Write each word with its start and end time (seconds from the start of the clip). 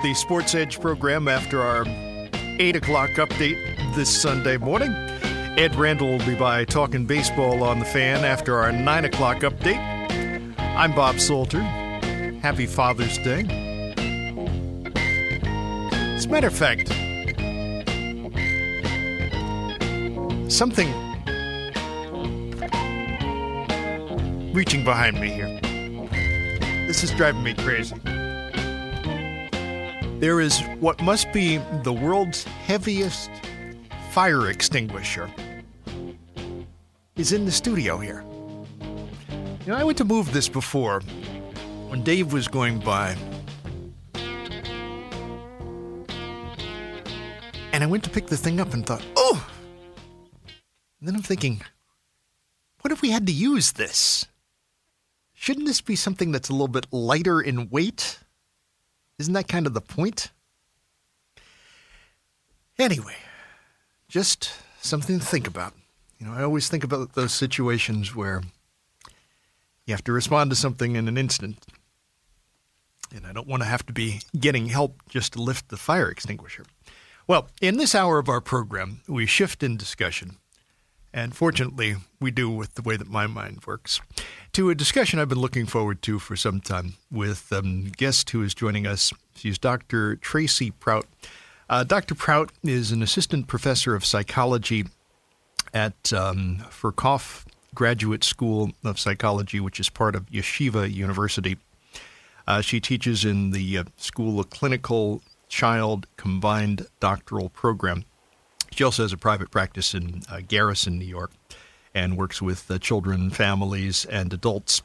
with 0.00 0.08
the 0.08 0.14
Sports 0.14 0.54
Edge 0.54 0.80
program 0.80 1.28
after 1.28 1.60
our 1.60 1.84
8 2.58 2.76
o'clock 2.76 3.10
update 3.10 3.58
this 3.94 4.08
Sunday 4.08 4.56
morning. 4.56 4.90
Ed 5.58 5.74
Randall 5.74 6.12
will 6.12 6.26
be 6.26 6.34
by 6.34 6.64
talking 6.64 7.04
baseball 7.06 7.62
on 7.62 7.78
the 7.78 7.84
fan 7.84 8.24
after 8.24 8.56
our 8.58 8.72
9 8.72 9.04
o'clock 9.04 9.38
update. 9.38 9.78
I'm 10.58 10.94
Bob 10.94 11.20
Salter. 11.20 11.60
Happy 12.40 12.66
Father's 12.66 13.18
Day. 13.18 13.44
As 16.14 16.24
a 16.24 16.28
matter 16.28 16.46
of 16.46 16.54
fact, 16.54 16.88
something 20.50 20.88
reaching 24.54 24.82
behind 24.82 25.20
me 25.20 25.28
here. 25.28 25.60
This 26.86 27.04
is 27.04 27.10
driving 27.12 27.42
me 27.42 27.54
crazy. 27.54 27.96
There 30.20 30.42
is 30.42 30.60
what 30.80 31.00
must 31.02 31.32
be 31.32 31.56
the 31.82 31.94
world's 31.94 32.44
heaviest 32.44 33.30
fire 34.10 34.50
extinguisher 34.50 35.30
is 37.16 37.32
in 37.32 37.46
the 37.46 37.50
studio 37.50 37.96
here. 37.96 38.22
You 39.64 39.68
know, 39.68 39.76
I 39.76 39.82
went 39.82 39.96
to 39.96 40.04
move 40.04 40.30
this 40.34 40.46
before 40.46 41.00
when 41.88 42.02
Dave 42.02 42.34
was 42.34 42.48
going 42.48 42.80
by. 42.80 43.16
And 47.72 47.82
I 47.82 47.86
went 47.86 48.04
to 48.04 48.10
pick 48.10 48.26
the 48.26 48.36
thing 48.36 48.60
up 48.60 48.74
and 48.74 48.84
thought, 48.84 49.02
oh! 49.16 49.48
And 50.98 51.08
then 51.08 51.14
I'm 51.14 51.22
thinking, 51.22 51.62
what 52.82 52.92
if 52.92 53.00
we 53.00 53.08
had 53.08 53.26
to 53.26 53.32
use 53.32 53.72
this? 53.72 54.26
Shouldn't 55.32 55.66
this 55.66 55.80
be 55.80 55.96
something 55.96 56.30
that's 56.30 56.50
a 56.50 56.52
little 56.52 56.68
bit 56.68 56.88
lighter 56.92 57.40
in 57.40 57.70
weight? 57.70 58.18
Isn't 59.20 59.34
that 59.34 59.48
kind 59.48 59.66
of 59.66 59.74
the 59.74 59.82
point? 59.82 60.30
Anyway, 62.78 63.16
just 64.08 64.50
something 64.80 65.18
to 65.18 65.24
think 65.24 65.46
about. 65.46 65.74
You 66.18 66.26
know, 66.26 66.32
I 66.32 66.42
always 66.42 66.70
think 66.70 66.84
about 66.84 67.12
those 67.12 67.34
situations 67.34 68.16
where 68.16 68.40
you 69.84 69.92
have 69.92 70.02
to 70.04 70.12
respond 70.12 70.48
to 70.52 70.56
something 70.56 70.96
in 70.96 71.06
an 71.06 71.18
instant. 71.18 71.66
And 73.14 73.26
I 73.26 73.34
don't 73.34 73.46
want 73.46 73.62
to 73.62 73.68
have 73.68 73.84
to 73.86 73.92
be 73.92 74.20
getting 74.38 74.68
help 74.68 75.02
just 75.06 75.34
to 75.34 75.42
lift 75.42 75.68
the 75.68 75.76
fire 75.76 76.08
extinguisher. 76.08 76.64
Well, 77.26 77.48
in 77.60 77.76
this 77.76 77.94
hour 77.94 78.18
of 78.18 78.30
our 78.30 78.40
program, 78.40 79.02
we 79.06 79.26
shift 79.26 79.62
in 79.62 79.76
discussion 79.76 80.38
and 81.12 81.34
fortunately, 81.34 81.96
we 82.20 82.30
do 82.30 82.48
with 82.48 82.74
the 82.74 82.82
way 82.82 82.96
that 82.96 83.08
my 83.08 83.26
mind 83.26 83.66
works, 83.66 84.00
to 84.52 84.70
a 84.70 84.74
discussion 84.74 85.18
I've 85.18 85.28
been 85.28 85.38
looking 85.38 85.66
forward 85.66 86.02
to 86.02 86.18
for 86.18 86.34
some 86.34 86.60
time 86.60 86.94
with 87.10 87.52
um, 87.52 87.84
a 87.86 87.90
guest 87.90 88.30
who 88.30 88.42
is 88.42 88.54
joining 88.54 88.86
us. 88.86 89.12
She's 89.36 89.58
Dr. 89.58 90.16
Tracy 90.16 90.72
Prout. 90.72 91.06
Uh, 91.68 91.84
Dr. 91.84 92.16
Prout 92.16 92.50
is 92.64 92.90
an 92.90 93.02
assistant 93.02 93.46
professor 93.46 93.94
of 93.94 94.04
psychology 94.04 94.86
at 95.72 96.12
um, 96.12 96.64
Ferkauf 96.68 97.44
Graduate 97.74 98.24
School 98.24 98.72
of 98.82 98.98
Psychology, 98.98 99.60
which 99.60 99.78
is 99.78 99.88
part 99.88 100.16
of 100.16 100.26
Yeshiva 100.26 100.92
University. 100.92 101.56
Uh, 102.48 102.60
she 102.60 102.80
teaches 102.80 103.24
in 103.24 103.52
the 103.52 103.78
uh, 103.78 103.84
School 103.96 104.40
of 104.40 104.50
Clinical 104.50 105.22
Child 105.48 106.08
Combined 106.16 106.86
Doctoral 106.98 107.50
Program. 107.50 108.04
She 108.72 108.82
also 108.82 109.02
has 109.02 109.12
a 109.12 109.16
private 109.16 109.52
practice 109.52 109.94
in 109.94 110.22
uh, 110.28 110.40
Garrison, 110.46 110.98
New 110.98 111.04
York, 111.04 111.30
and 111.94 112.16
works 112.16 112.40
with 112.40 112.70
uh, 112.70 112.78
children, 112.78 113.30
families, 113.30 114.04
and 114.04 114.32
adults. 114.32 114.82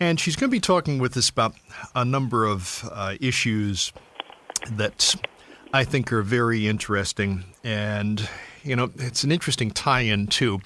And 0.00 0.20
she's 0.20 0.36
going 0.36 0.50
to 0.50 0.54
be 0.54 0.60
talking 0.60 0.98
with 0.98 1.16
us 1.16 1.28
about 1.28 1.54
a 1.94 2.04
number 2.04 2.44
of 2.44 2.88
uh, 2.92 3.16
issues 3.20 3.92
that 4.72 5.14
I 5.72 5.84
think 5.84 6.12
are 6.12 6.22
very 6.22 6.66
interesting. 6.68 7.44
And, 7.64 8.28
you 8.62 8.76
know, 8.76 8.90
it's 8.96 9.24
an 9.24 9.32
interesting 9.32 9.70
tie 9.70 10.02
in, 10.02 10.28
too, 10.28 10.60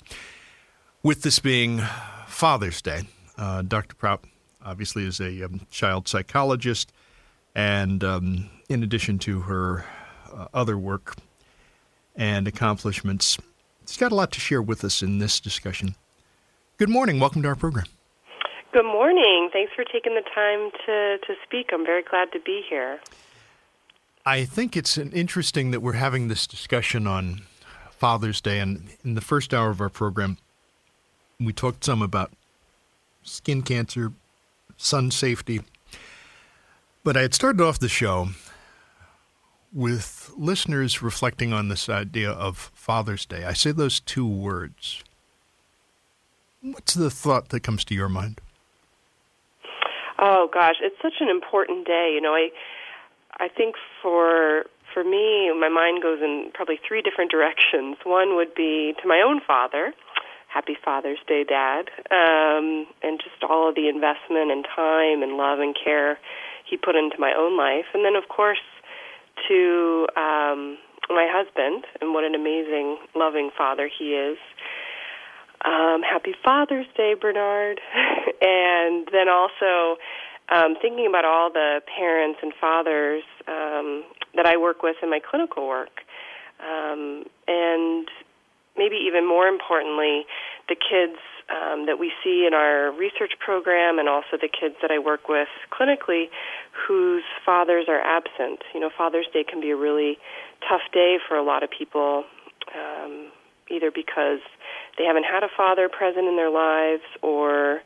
with 1.03 1.22
this 1.22 1.39
being 1.39 1.81
Father's 2.27 2.83
Day. 2.83 3.03
Uh, 3.37 3.62
Dr. 3.62 3.95
Prout 3.95 4.25
obviously 4.65 5.06
is 5.06 5.21
a 5.21 5.45
um, 5.45 5.66
child 5.71 6.09
psychologist, 6.09 6.93
and 7.55 8.05
um, 8.05 8.50
in 8.69 8.83
addition 8.83 9.19
to 9.21 9.41
her 9.41 9.84
uh, 10.33 10.47
other 10.55 10.78
work, 10.78 11.16
and 12.16 12.47
accomplishments. 12.47 13.39
He's 13.87 13.97
got 13.97 14.12
a 14.12 14.15
lot 14.15 14.32
to 14.32 14.41
share 14.41 14.62
with 14.62 14.84
us 14.84 15.03
in 15.03 15.19
this 15.19 15.41
discussion. 15.41 15.94
Good 16.78 16.88
morning. 16.88 17.20
Welcome 17.20 17.43
to 17.43 17.48
our 17.48 17.56
program. 17.56 17.87
Good 18.72 18.84
morning. 18.84 19.50
Thanks 19.53 19.72
for 19.75 19.84
taking 19.84 20.15
the 20.15 20.22
time 20.34 20.70
to, 20.87 21.19
to 21.26 21.34
speak. 21.44 21.70
I'm 21.72 21.84
very 21.84 22.03
glad 22.03 22.32
to 22.32 22.41
be 22.41 22.62
here. 22.69 23.00
I 24.25 24.44
think 24.44 24.76
it's 24.76 24.97
interesting 24.97 25.72
that 25.72 25.81
we're 25.81 25.94
having 25.94 26.28
this 26.28 26.47
discussion 26.47 27.06
on 27.06 27.42
Father's 27.91 28.41
Day. 28.41 28.60
And 28.60 28.88
in 29.04 29.15
the 29.15 29.21
first 29.21 29.53
hour 29.53 29.71
of 29.71 29.81
our 29.81 29.88
program, 29.88 30.38
we 31.38 31.53
talked 31.53 31.84
some 31.84 32.03
about 32.03 32.32
skin 33.22 33.62
cancer, 33.62 34.12
sun 34.76 35.10
safety. 35.10 35.60
But 37.04 37.16
I 37.16 37.22
had 37.22 37.34
started 37.34 37.60
off 37.60 37.78
the 37.78 37.88
show 37.88 38.28
with 39.72 40.31
listeners 40.37 41.03
reflecting 41.03 41.53
on 41.53 41.69
this 41.69 41.88
idea 41.88 42.31
of 42.31 42.71
Father's 42.75 43.25
Day, 43.27 43.44
I 43.44 43.53
say 43.53 43.72
those 43.72 44.00
two 44.00 44.27
words. 44.27 45.03
What's 46.60 46.94
the 46.94 47.10
thought 47.10 47.49
that 47.49 47.60
comes 47.60 47.84
to 47.87 47.94
your 47.94 48.09
mind? 48.09 48.41
Oh 50.19 50.49
gosh, 50.53 50.77
it's 50.81 51.00
such 51.03 51.21
an 51.21 51.28
important 51.28 51.87
day. 51.87 52.12
You 52.15 52.21
know, 52.21 52.34
I 52.34 52.50
I 53.41 53.49
think 53.49 53.75
for 54.00 54.65
for 54.94 55.03
me, 55.03 55.50
my 55.59 55.69
mind 55.69 56.03
goes 56.03 56.21
in 56.22 56.50
probably 56.54 56.78
three 56.87 57.03
different 57.03 57.31
directions. 57.31 57.97
One 58.04 58.37
would 58.37 58.54
be 58.54 58.94
to 59.03 59.09
my 59.09 59.22
own 59.27 59.41
father. 59.44 59.93
Happy 60.47 60.77
Father's 60.84 61.19
Day, 61.27 61.44
Dad, 61.49 61.89
um, 62.10 62.87
and 63.03 63.19
just 63.19 63.43
all 63.49 63.71
of 63.71 63.75
the 63.75 63.89
investment 63.89 64.53
and 64.53 64.66
time 64.77 65.22
and 65.22 65.39
love 65.39 65.60
and 65.60 65.75
care 65.75 66.19
he 66.69 66.77
put 66.77 66.94
into 66.94 67.16
my 67.19 67.33
own 67.37 67.56
life. 67.56 67.87
And 67.94 68.04
then, 68.04 68.16
of 68.16 68.28
course, 68.28 68.60
to 69.48 70.06
um, 70.16 70.78
my 71.09 71.28
husband 71.31 71.84
and 72.00 72.15
what 72.15 72.25
an 72.25 72.34
amazing, 72.34 72.98
loving 73.15 73.50
father 73.56 73.88
he 73.88 74.15
is. 74.15 74.38
Um, 75.65 76.03
happy 76.03 76.34
Father's 76.44 76.87
Day, 76.97 77.15
Bernard. 77.20 77.81
and 78.41 79.09
then 79.12 79.28
also 79.28 79.97
um, 80.48 80.76
thinking 80.81 81.06
about 81.06 81.25
all 81.25 81.50
the 81.53 81.81
parents 81.97 82.41
and 82.42 82.53
fathers 82.60 83.22
um, 83.47 84.04
that 84.34 84.47
I 84.47 84.56
work 84.56 84.82
with 84.82 84.97
in 85.03 85.10
my 85.10 85.21
clinical 85.21 85.69
work. 85.69 86.03
Um, 86.60 87.25
and 87.47 88.09
maybe 88.76 88.97
even 89.06 89.26
more 89.26 89.47
importantly, 89.47 90.25
the 90.69 90.76
kids 90.76 91.19
um, 91.50 91.86
that 91.86 91.98
we 91.98 92.12
see 92.22 92.47
in 92.47 92.54
our 92.54 92.92
research 92.92 93.32
program 93.38 93.98
and 93.98 94.08
also 94.08 94.38
the 94.41 94.48
kids 94.48 94.76
that 94.82 94.91
I 94.91 94.98
work 94.98 95.28
with 95.28 95.48
clinically 95.70 96.26
whose 96.86 97.25
fathers 97.44 97.86
are 97.88 98.00
absent. 98.00 98.62
You 98.75 98.80
know, 98.80 98.91
Father's 98.97 99.26
Day 99.32 99.44
can 99.44 99.60
be 99.60 99.70
a 99.70 99.76
really 99.76 100.19
tough 100.69 100.82
day 100.92 101.19
for 101.26 101.36
a 101.36 101.42
lot 101.42 101.62
of 101.62 101.70
people, 101.70 102.25
um, 102.75 103.30
either 103.70 103.91
because 103.91 104.41
they 104.98 105.04
haven't 105.04 105.25
had 105.25 105.42
a 105.42 105.48
father 105.56 105.88
present 105.88 106.26
in 106.26 106.36
their 106.36 106.50
lives 106.50 107.03
or 107.22 107.80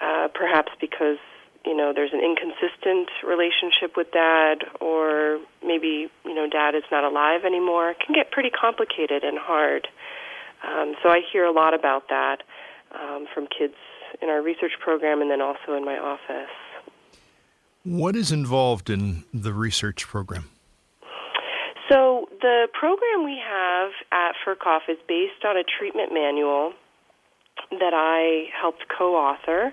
uh, 0.00 0.28
perhaps 0.34 0.72
because 0.80 1.18
you 1.64 1.76
know 1.76 1.92
there's 1.92 2.12
an 2.12 2.20
inconsistent 2.20 3.08
relationship 3.26 3.96
with 3.96 4.12
dad 4.12 4.62
or 4.80 5.40
maybe 5.64 6.08
you 6.24 6.34
know 6.34 6.48
dad 6.48 6.74
is 6.74 6.84
not 6.92 7.04
alive 7.04 7.44
anymore. 7.44 7.90
It 7.90 8.00
can 8.04 8.14
get 8.14 8.30
pretty 8.30 8.50
complicated 8.50 9.24
and 9.24 9.38
hard. 9.38 9.88
Um, 10.66 10.94
so 11.02 11.10
i 11.10 11.20
hear 11.32 11.44
a 11.44 11.52
lot 11.52 11.74
about 11.74 12.08
that 12.08 12.42
um, 13.00 13.26
from 13.32 13.46
kids 13.46 13.74
in 14.22 14.28
our 14.28 14.42
research 14.42 14.72
program 14.82 15.20
and 15.20 15.30
then 15.30 15.40
also 15.40 15.74
in 15.76 15.84
my 15.84 15.98
office. 15.98 16.50
What 17.84 18.16
is 18.16 18.32
involved 18.32 18.90
in 18.90 19.24
the 19.32 19.52
research 19.52 20.06
program? 20.06 20.50
So, 21.88 22.28
the 22.40 22.66
program 22.72 23.24
we 23.24 23.40
have 23.46 23.90
at 24.10 24.34
Ferkauf 24.44 24.88
is 24.88 24.98
based 25.06 25.44
on 25.44 25.56
a 25.56 25.62
treatment 25.62 26.12
manual 26.12 26.72
that 27.70 27.94
I 27.94 28.50
helped 28.60 28.84
co 28.88 29.14
author. 29.14 29.72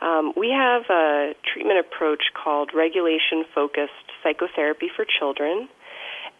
Um, 0.00 0.32
we 0.36 0.50
have 0.50 0.82
a 0.90 1.34
treatment 1.52 1.78
approach 1.78 2.24
called 2.34 2.70
regulation 2.74 3.44
focused 3.54 3.92
psychotherapy 4.24 4.88
for 4.94 5.04
children, 5.04 5.68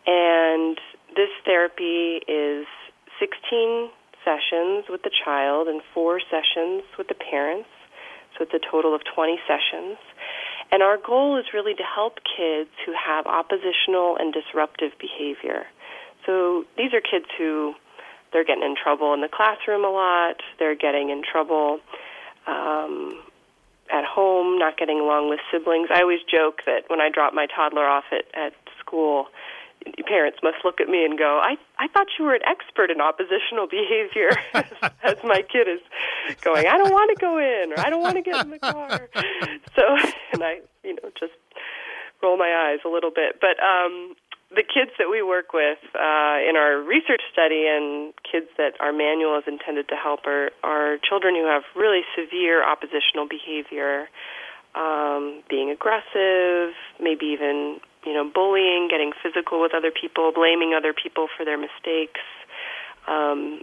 and 0.07 0.77
this 1.15 1.31
therapy 1.45 2.21
is 2.27 2.67
16 3.21 3.91
sessions 4.25 4.85
with 4.89 5.03
the 5.03 5.11
child 5.25 5.69
and 5.69 5.81
four 5.95 6.21
sessions 6.21 6.83
with 6.99 7.09
the 7.09 7.15
parents. 7.15 7.69
So 8.37 8.45
it's 8.45 8.55
a 8.55 8.71
total 8.71 8.95
of 8.95 9.03
20 9.15 9.39
sessions. 9.47 9.99
And 10.71 10.83
our 10.83 10.97
goal 10.97 11.39
is 11.39 11.45
really 11.53 11.75
to 11.75 11.83
help 11.83 12.19
kids 12.25 12.71
who 12.87 12.93
have 12.93 13.27
oppositional 13.27 14.17
and 14.19 14.33
disruptive 14.33 14.93
behavior. 14.99 15.67
So 16.25 16.65
these 16.79 16.95
are 16.95 17.01
kids 17.01 17.27
who 17.37 17.75
they're 18.33 18.45
getting 18.45 18.65
in 18.65 18.75
trouble 18.83 19.13
in 19.13 19.21
the 19.21 19.29
classroom 19.29 19.85
a 19.85 19.91
lot. 19.91 20.37
They're 20.59 20.75
getting 20.75 21.11
in 21.11 21.23
trouble 21.23 21.81
um, 22.47 23.21
at 23.93 24.05
home, 24.05 24.59
not 24.59 24.79
getting 24.79 24.99
along 24.99 25.29
with 25.29 25.41
siblings. 25.53 25.89
I 25.93 26.01
always 26.01 26.21
joke 26.31 26.63
that 26.65 26.85
when 26.89 27.01
I 27.01 27.11
drop 27.11 27.35
my 27.35 27.47
toddler 27.47 27.87
off 27.87 28.05
at, 28.11 28.25
at 28.35 28.55
school, 28.81 29.27
parents 30.07 30.39
must 30.43 30.59
look 30.65 30.81
at 30.81 30.89
me 30.89 31.05
and 31.05 31.19
go, 31.19 31.41
I, 31.43 31.57
I 31.79 31.89
thought 31.89 32.07
you 32.19 32.25
were 32.25 32.35
an 32.35 32.43
expert 32.47 32.91
in 32.91 33.01
oppositional 33.01 33.67
behavior 33.67 34.31
as 35.03 35.17
my 35.25 35.43
kid 35.43 35.69
is 35.69 35.81
going, 36.43 36.67
I 36.67 36.77
don't 36.79 36.93
want 36.93 37.17
to 37.17 37.21
go 37.21 37.39
in 37.39 37.73
or 37.73 37.81
I 37.81 37.91
don't 37.91 38.03
want 38.03 38.17
to 38.17 38.23
get 38.23 38.45
in 38.45 38.51
the 38.51 38.59
car. 38.59 39.09
So, 39.75 39.83
and 40.33 40.43
I, 40.43 40.61
you 40.85 40.95
know, 40.95 41.09
just 41.19 41.33
roll 42.23 42.37
my 42.37 42.69
eyes 42.69 42.81
a 42.85 42.89
little 42.89 43.11
bit. 43.11 43.41
But 43.41 43.57
um, 43.63 44.15
the 44.51 44.63
kids 44.63 44.91
that 44.99 45.09
we 45.11 45.23
work 45.23 45.53
with 45.53 45.79
uh, 45.95 46.37
in 46.45 46.57
our 46.57 46.81
research 46.83 47.23
study 47.33 47.65
and 47.67 48.13
kids 48.21 48.47
that 48.59 48.77
our 48.81 48.93
manual 48.93 49.39
is 49.39 49.45
intended 49.47 49.89
to 49.89 49.97
help 49.97 50.27
are, 50.27 50.51
are 50.63 50.99
children 51.09 51.35
who 51.35 51.47
have 51.47 51.63
really 51.75 52.03
severe 52.15 52.63
oppositional 52.63 53.27
behavior, 53.29 54.09
um, 54.75 55.43
being 55.49 55.71
aggressive, 55.71 56.75
maybe 57.01 57.27
even 57.27 57.81
you 58.05 58.15
know 58.15 58.29
bullying, 58.29 58.89
getting 58.91 59.13
physical 59.23 59.61
with 59.61 59.73
other 59.75 59.91
people, 59.91 60.33
blaming 60.35 60.75
other 60.75 60.93
people 60.93 61.29
for 61.37 61.45
their 61.45 61.59
mistakes. 61.59 62.21
Um, 63.07 63.63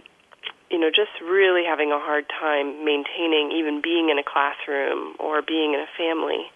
you 0.70 0.78
know, 0.78 0.88
just 0.88 1.10
really 1.20 1.64
having 1.66 1.90
a 1.90 1.98
hard 1.98 2.26
time 2.28 2.84
maintaining 2.84 3.50
even 3.50 3.80
being 3.82 4.08
in 4.08 4.18
a 4.18 4.22
classroom 4.22 5.16
or 5.18 5.42
being 5.42 5.74
in 5.74 5.80
a 5.80 5.90
family 5.98 6.46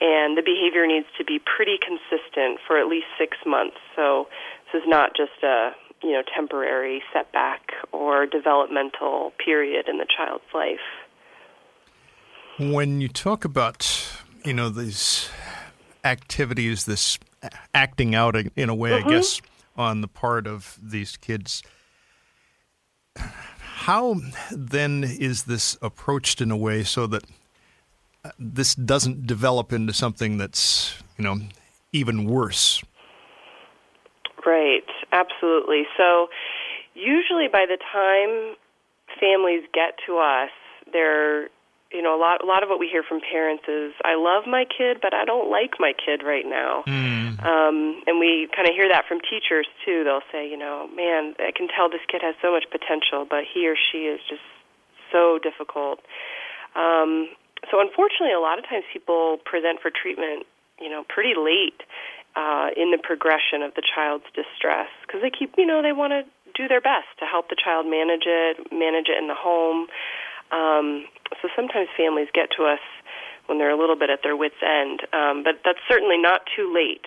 and 0.00 0.36
the 0.36 0.42
behavior 0.42 0.86
needs 0.86 1.06
to 1.18 1.24
be 1.24 1.38
pretty 1.38 1.78
consistent 1.78 2.60
for 2.66 2.78
at 2.78 2.86
least 2.86 3.06
six 3.18 3.36
months. 3.44 3.76
So 3.96 4.28
this 4.72 4.82
is 4.82 4.88
not 4.88 5.16
just 5.16 5.42
a 5.42 5.72
you 6.02 6.12
know 6.12 6.22
temporary 6.34 7.02
setback 7.12 7.72
or 7.92 8.26
developmental 8.26 9.32
period 9.44 9.88
in 9.88 9.98
the 9.98 10.06
child's 10.06 10.44
life. 10.54 10.86
When 12.58 13.00
you 13.00 13.08
talk 13.08 13.44
about 13.44 14.20
you 14.44 14.52
know 14.52 14.68
these 14.68 15.28
activities, 16.04 16.84
this 16.84 17.18
acting 17.74 18.14
out 18.14 18.36
in 18.56 18.68
a 18.68 18.74
way, 18.74 18.90
mm-hmm. 18.90 19.08
I 19.08 19.10
guess, 19.10 19.40
on 19.76 20.00
the 20.00 20.08
part 20.08 20.46
of 20.46 20.78
these 20.82 21.16
kids. 21.16 21.62
How 23.16 24.16
then 24.50 25.04
is 25.04 25.44
this 25.44 25.76
approached 25.80 26.40
in 26.40 26.50
a 26.50 26.56
way 26.56 26.82
so 26.82 27.06
that 27.06 27.24
this 28.38 28.74
doesn't 28.74 29.26
develop 29.26 29.72
into 29.72 29.92
something 29.92 30.38
that's 30.38 31.02
you 31.16 31.24
know 31.24 31.38
even 31.92 32.24
worse. 32.24 32.82
Right, 34.44 34.84
absolutely. 35.12 35.84
So 35.96 36.28
usually 36.94 37.48
by 37.50 37.66
the 37.66 37.78
time 37.92 38.56
families 39.20 39.62
get 39.72 39.94
to 40.06 40.18
us, 40.18 40.50
they're 40.92 41.48
you 41.92 42.02
know 42.02 42.14
a 42.14 42.20
lot 42.20 42.42
a 42.42 42.46
lot 42.46 42.62
of 42.62 42.68
what 42.68 42.78
we 42.78 42.88
hear 42.88 43.02
from 43.02 43.20
parents 43.20 43.64
is 43.68 43.92
I 44.04 44.14
love 44.16 44.44
my 44.46 44.64
kid, 44.64 44.98
but 45.00 45.14
I 45.14 45.24
don't 45.24 45.50
like 45.50 45.80
my 45.80 45.92
kid 45.92 46.22
right 46.22 46.44
now. 46.44 46.84
Mm. 46.86 47.40
Um, 47.40 48.02
and 48.06 48.18
we 48.18 48.48
kind 48.54 48.68
of 48.68 48.74
hear 48.74 48.88
that 48.88 49.06
from 49.08 49.20
teachers 49.20 49.66
too. 49.84 50.04
They'll 50.04 50.26
say, 50.32 50.48
you 50.48 50.58
know, 50.58 50.88
man, 50.94 51.34
I 51.38 51.52
can 51.54 51.68
tell 51.68 51.88
this 51.88 52.04
kid 52.10 52.20
has 52.22 52.34
so 52.42 52.52
much 52.52 52.64
potential, 52.70 53.26
but 53.28 53.44
he 53.46 53.68
or 53.68 53.76
she 53.76 54.10
is 54.10 54.20
just 54.28 54.44
so 55.12 55.38
difficult. 55.38 56.00
Um, 56.76 57.28
so 57.70 57.80
unfortunately, 57.80 58.32
a 58.32 58.40
lot 58.40 58.58
of 58.58 58.68
times 58.68 58.84
people 58.92 59.38
present 59.44 59.80
for 59.80 59.90
treatment, 59.90 60.46
you 60.80 60.90
know, 60.90 61.04
pretty 61.08 61.34
late 61.34 61.80
uh, 62.36 62.68
in 62.76 62.90
the 62.90 62.98
progression 63.02 63.62
of 63.62 63.74
the 63.74 63.82
child's 63.82 64.28
distress 64.34 64.88
because 65.06 65.22
they 65.22 65.30
keep, 65.30 65.54
you 65.56 65.66
know, 65.66 65.82
they 65.82 65.92
want 65.92 66.12
to 66.12 66.22
do 66.54 66.68
their 66.68 66.80
best 66.80 67.08
to 67.18 67.24
help 67.24 67.48
the 67.48 67.56
child 67.56 67.86
manage 67.86 68.26
it, 68.26 68.70
manage 68.72 69.08
it 69.08 69.18
in 69.18 69.26
the 69.26 69.34
home. 69.34 69.86
Um, 70.50 71.06
so 71.42 71.48
sometimes 71.54 71.88
families 71.96 72.28
get 72.32 72.48
to 72.56 72.64
us 72.64 72.80
when 73.46 73.58
they're 73.58 73.70
a 73.70 73.78
little 73.78 73.96
bit 73.96 74.10
at 74.10 74.20
their 74.22 74.36
wits' 74.36 74.60
end, 74.62 75.00
um, 75.12 75.42
but 75.42 75.60
that's 75.64 75.80
certainly 75.88 76.18
not 76.18 76.42
too 76.54 76.72
late. 76.72 77.06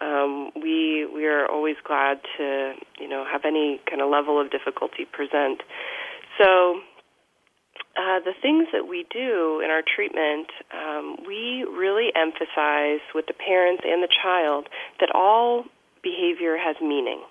Um, 0.00 0.50
we 0.54 1.06
we 1.06 1.24
are 1.26 1.46
always 1.46 1.76
glad 1.82 2.20
to 2.36 2.74
you 3.00 3.08
know 3.08 3.24
have 3.24 3.44
any 3.44 3.80
kind 3.88 4.02
of 4.02 4.10
level 4.10 4.40
of 4.40 4.50
difficulty 4.50 5.06
present. 5.10 5.62
So 6.38 6.80
uh, 7.96 8.20
the 8.20 8.34
things 8.42 8.68
that 8.72 8.86
we 8.86 9.06
do 9.10 9.60
in 9.64 9.70
our 9.70 9.82
treatment, 9.82 10.48
um, 10.70 11.16
we 11.26 11.64
really 11.64 12.12
emphasize 12.14 13.00
with 13.14 13.26
the 13.26 13.32
parents 13.32 13.84
and 13.86 14.02
the 14.02 14.12
child 14.22 14.68
that 15.00 15.08
all 15.14 15.64
behavior 16.02 16.58
has 16.58 16.76
meaning. 16.82 17.22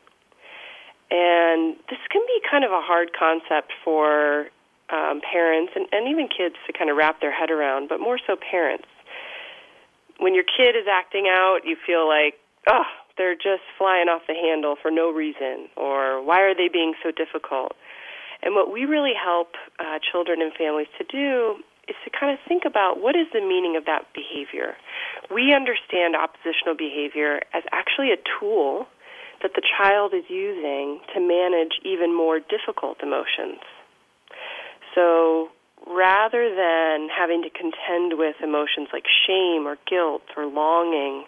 And 1.11 1.75
this 1.87 2.01
can 2.09 2.21
be 2.25 2.41
kind 2.49 2.63
of 2.63 2.71
a 2.71 2.81
hard 2.81 3.11
concept 3.13 3.73
for 3.83 4.47
um, 4.89 5.21
parents 5.21 5.73
and, 5.75 5.87
and 5.91 6.07
even 6.07 6.27
kids 6.27 6.55
to 6.67 6.73
kind 6.73 6.89
of 6.89 6.97
wrap 6.97 7.21
their 7.21 7.33
head 7.33 7.49
around, 7.49 7.89
but 7.89 7.99
more 7.99 8.19
so 8.25 8.35
parents. 8.35 8.87
When 10.19 10.33
your 10.33 10.45
kid 10.45 10.75
is 10.75 10.87
acting 10.89 11.27
out, 11.29 11.59
you 11.65 11.75
feel 11.85 12.07
like, 12.07 12.35
oh, 12.69 12.87
they're 13.17 13.35
just 13.35 13.63
flying 13.77 14.07
off 14.07 14.23
the 14.27 14.35
handle 14.35 14.75
for 14.81 14.91
no 14.91 15.11
reason, 15.11 15.67
or 15.75 16.23
why 16.23 16.41
are 16.41 16.55
they 16.55 16.69
being 16.71 16.93
so 17.03 17.11
difficult? 17.11 17.73
And 18.43 18.53
what 18.53 18.71
we 18.71 18.85
really 18.85 19.13
help 19.15 19.55
uh, 19.79 19.99
children 19.99 20.41
and 20.41 20.53
families 20.53 20.87
to 20.97 21.03
do 21.03 21.63
is 21.87 21.95
to 22.03 22.09
kind 22.09 22.33
of 22.33 22.39
think 22.47 22.63
about 22.65 23.01
what 23.01 23.15
is 23.15 23.27
the 23.33 23.41
meaning 23.41 23.75
of 23.77 23.85
that 23.85 24.07
behavior. 24.13 24.75
We 25.33 25.53
understand 25.53 26.15
oppositional 26.15 26.75
behavior 26.77 27.41
as 27.53 27.63
actually 27.71 28.11
a 28.11 28.17
tool 28.39 28.87
that 29.41 29.51
the 29.55 29.61
child 29.61 30.13
is 30.13 30.23
using 30.29 30.99
to 31.13 31.19
manage 31.19 31.77
even 31.83 32.15
more 32.15 32.39
difficult 32.39 32.97
emotions. 33.03 33.61
So 34.95 35.49
rather 35.85 36.49
than 36.55 37.09
having 37.09 37.43
to 37.43 37.49
contend 37.49 38.17
with 38.17 38.35
emotions 38.41 38.87
like 38.91 39.05
shame 39.27 39.67
or 39.67 39.77
guilt 39.87 40.23
or 40.35 40.45
longing, 40.47 41.25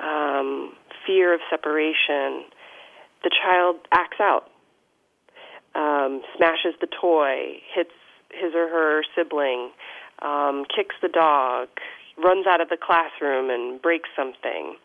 um, 0.00 0.72
fear 1.06 1.32
of 1.32 1.40
separation, 1.48 2.44
the 3.22 3.30
child 3.42 3.76
acts 3.92 4.18
out 4.20 4.50
um, 5.74 6.22
smashes 6.36 6.74
the 6.80 6.88
toy, 7.00 7.62
hits 7.74 7.94
his 8.30 8.54
or 8.54 8.68
her 8.68 9.02
sibling, 9.16 9.70
um, 10.22 10.64
kicks 10.74 10.96
the 11.00 11.08
dog, 11.08 11.68
runs 12.22 12.46
out 12.46 12.60
of 12.60 12.68
the 12.68 12.76
classroom 12.76 13.48
and 13.50 13.80
breaks 13.80 14.08
something. 14.16 14.76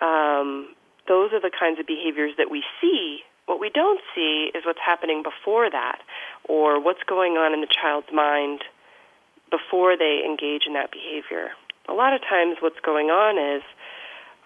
Um, 0.00 0.74
those 1.08 1.32
are 1.32 1.40
the 1.40 1.50
kinds 1.50 1.80
of 1.80 1.86
behaviors 1.86 2.32
that 2.38 2.50
we 2.50 2.62
see. 2.80 3.20
What 3.46 3.60
we 3.60 3.70
don't 3.70 4.00
see 4.14 4.50
is 4.54 4.64
what's 4.64 4.80
happening 4.84 5.22
before 5.22 5.70
that, 5.70 6.00
or 6.44 6.80
what's 6.80 7.02
going 7.02 7.32
on 7.32 7.52
in 7.52 7.60
the 7.60 7.70
child's 7.70 8.12
mind 8.12 8.62
before 9.50 9.96
they 9.96 10.22
engage 10.24 10.62
in 10.66 10.74
that 10.74 10.90
behavior. 10.90 11.50
A 11.88 11.92
lot 11.92 12.14
of 12.14 12.20
times, 12.22 12.56
what's 12.60 12.80
going 12.80 13.10
on 13.10 13.36
is 13.36 13.62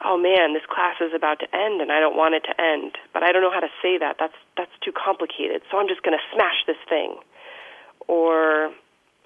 oh 0.05 0.19
man, 0.19 0.53
this 0.53 0.67
class 0.69 0.97
is 1.01 1.15
about 1.15 1.41
to 1.41 1.49
end 1.57 1.81
and 1.81 1.91
I 1.91 2.01
don't 2.01 2.17
want 2.17 2.35
it 2.35 2.45
to 2.45 2.55
end, 2.61 2.99
but 3.15 3.23
I 3.23 3.33
don't 3.33 3.41
know 3.41 3.53
how 3.53 3.61
to 3.61 3.73
say 3.81 3.97
that. 3.99 4.17
That's 4.19 4.37
that's 4.57 4.75
too 4.85 4.93
complicated. 4.93 5.63
So 5.71 5.79
I'm 5.79 5.89
just 5.89 6.03
going 6.03 6.17
to 6.17 6.25
smash 6.35 6.65
this 6.67 6.81
thing. 6.89 7.17
Or 8.09 8.73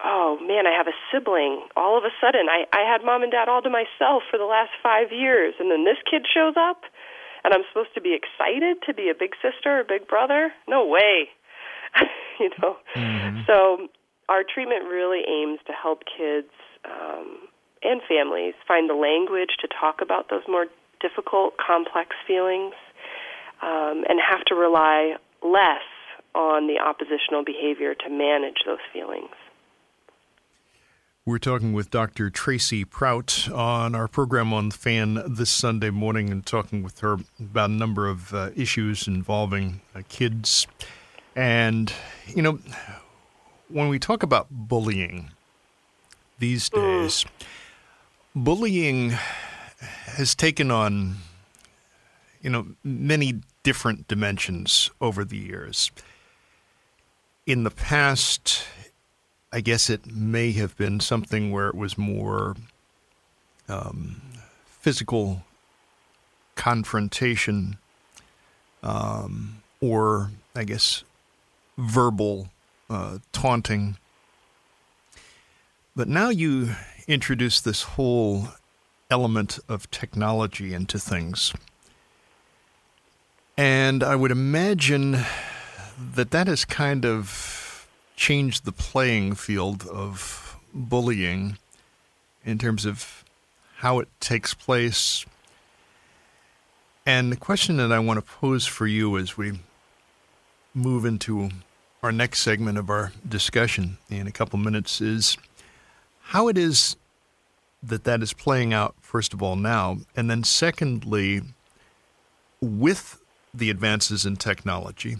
oh 0.04 0.38
man, 0.46 0.66
I 0.66 0.72
have 0.76 0.86
a 0.86 0.96
sibling. 1.10 1.66
All 1.76 1.98
of 1.98 2.04
a 2.04 2.14
sudden, 2.20 2.46
I 2.48 2.66
I 2.72 2.86
had 2.86 3.04
mom 3.04 3.22
and 3.22 3.32
dad 3.32 3.48
all 3.48 3.62
to 3.62 3.70
myself 3.70 4.22
for 4.30 4.38
the 4.38 4.46
last 4.46 4.70
5 4.82 5.12
years 5.12 5.54
and 5.58 5.70
then 5.70 5.84
this 5.84 5.98
kid 6.08 6.26
shows 6.26 6.54
up 6.56 6.84
and 7.44 7.54
I'm 7.54 7.62
supposed 7.68 7.94
to 7.94 8.00
be 8.00 8.14
excited 8.14 8.78
to 8.86 8.94
be 8.94 9.10
a 9.10 9.14
big 9.18 9.32
sister 9.42 9.80
or 9.80 9.84
big 9.84 10.08
brother? 10.08 10.52
No 10.68 10.86
way. 10.86 11.28
you 12.40 12.50
know. 12.60 12.76
Mm-hmm. 12.94 13.40
So 13.46 13.88
our 14.28 14.42
treatment 14.42 14.84
really 14.84 15.22
aims 15.28 15.60
to 15.66 15.72
help 15.72 16.02
kids 16.04 16.52
um, 16.84 17.48
and 17.82 18.00
families 18.08 18.54
find 18.66 18.88
the 18.88 18.94
language 18.94 19.56
to 19.60 19.68
talk 19.68 20.00
about 20.00 20.30
those 20.30 20.42
more 20.48 20.66
difficult, 21.00 21.54
complex 21.56 22.14
feelings, 22.26 22.74
um, 23.62 24.04
and 24.08 24.20
have 24.20 24.44
to 24.46 24.54
rely 24.54 25.16
less 25.42 25.86
on 26.34 26.66
the 26.68 26.78
oppositional 26.78 27.44
behavior 27.44 27.94
to 27.94 28.08
manage 28.08 28.62
those 28.64 28.84
feelings. 28.92 29.34
We're 31.30 31.38
talking 31.38 31.72
with 31.72 31.92
Dr. 31.92 32.28
Tracy 32.28 32.84
Prout 32.84 33.48
on 33.52 33.94
our 33.94 34.08
program 34.08 34.52
on 34.52 34.72
fan 34.72 35.22
this 35.28 35.48
Sunday 35.48 35.90
morning 35.90 36.28
and 36.28 36.44
talking 36.44 36.82
with 36.82 36.98
her 36.98 37.18
about 37.38 37.70
a 37.70 37.72
number 37.72 38.08
of 38.08 38.34
uh, 38.34 38.50
issues 38.56 39.06
involving 39.06 39.80
uh, 39.94 40.02
kids. 40.08 40.66
And, 41.36 41.92
you 42.26 42.42
know, 42.42 42.58
when 43.68 43.88
we 43.88 44.00
talk 44.00 44.24
about 44.24 44.48
bullying 44.50 45.30
these 46.40 46.68
mm. 46.70 47.04
days, 47.04 47.24
mm 47.24 47.46
bullying 48.34 49.10
has 50.06 50.34
taken 50.34 50.72
on, 50.72 51.16
you 52.42 52.50
know, 52.50 52.66
many 52.82 53.40
different 53.62 54.08
dimensions 54.08 54.90
over 55.00 55.24
the 55.24 55.36
years. 55.36 55.92
In 57.46 57.62
the 57.62 57.70
past, 57.70 58.64
I 59.52 59.60
guess 59.60 59.90
it 59.90 60.06
may 60.06 60.52
have 60.52 60.76
been 60.76 61.00
something 61.00 61.50
where 61.50 61.68
it 61.68 61.74
was 61.74 61.98
more 61.98 62.56
um, 63.68 64.20
physical 64.64 65.42
confrontation, 66.54 67.78
um, 68.82 69.62
or 69.80 70.30
I 70.54 70.64
guess 70.64 71.02
verbal 71.76 72.50
uh, 72.88 73.18
taunting. 73.32 73.96
But 75.96 76.06
now 76.06 76.28
you 76.28 76.70
introduce 77.08 77.60
this 77.60 77.82
whole 77.82 78.48
element 79.10 79.58
of 79.68 79.90
technology 79.90 80.72
into 80.72 80.98
things. 80.98 81.52
And 83.56 84.04
I 84.04 84.14
would 84.14 84.30
imagine 84.30 85.24
that 86.14 86.30
that 86.30 86.48
is 86.48 86.64
kind 86.64 87.04
of 87.04 87.59
changed 88.20 88.66
the 88.66 88.72
playing 88.72 89.34
field 89.34 89.86
of 89.86 90.58
bullying 90.74 91.56
in 92.44 92.58
terms 92.58 92.84
of 92.84 93.24
how 93.76 93.98
it 93.98 94.08
takes 94.20 94.52
place. 94.52 95.24
And 97.06 97.32
the 97.32 97.36
question 97.36 97.78
that 97.78 97.90
I 97.90 97.98
want 97.98 98.18
to 98.18 98.32
pose 98.32 98.66
for 98.66 98.86
you 98.86 99.16
as 99.16 99.38
we 99.38 99.58
move 100.74 101.06
into 101.06 101.48
our 102.02 102.12
next 102.12 102.42
segment 102.42 102.76
of 102.76 102.90
our 102.90 103.10
discussion 103.26 103.96
in 104.10 104.26
a 104.26 104.32
couple 104.32 104.58
minutes 104.58 105.00
is 105.00 105.38
how 106.24 106.48
it 106.48 106.58
is 106.58 106.96
that 107.82 108.04
that 108.04 108.22
is 108.22 108.34
playing 108.34 108.74
out, 108.74 108.94
first 109.00 109.32
of 109.32 109.42
all, 109.42 109.56
now, 109.56 109.96
and 110.14 110.28
then 110.28 110.44
secondly, 110.44 111.40
with 112.60 113.22
the 113.54 113.70
advances 113.70 114.26
in 114.26 114.36
technology, 114.36 115.16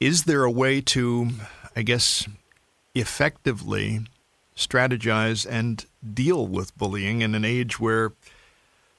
is 0.00 0.24
there 0.24 0.44
a 0.44 0.50
way 0.50 0.80
to, 0.80 1.30
I 1.74 1.82
guess, 1.82 2.28
effectively 2.94 4.00
strategize 4.56 5.46
and 5.48 5.86
deal 6.14 6.46
with 6.46 6.76
bullying 6.76 7.22
in 7.22 7.34
an 7.34 7.44
age 7.44 7.78
where 7.78 8.12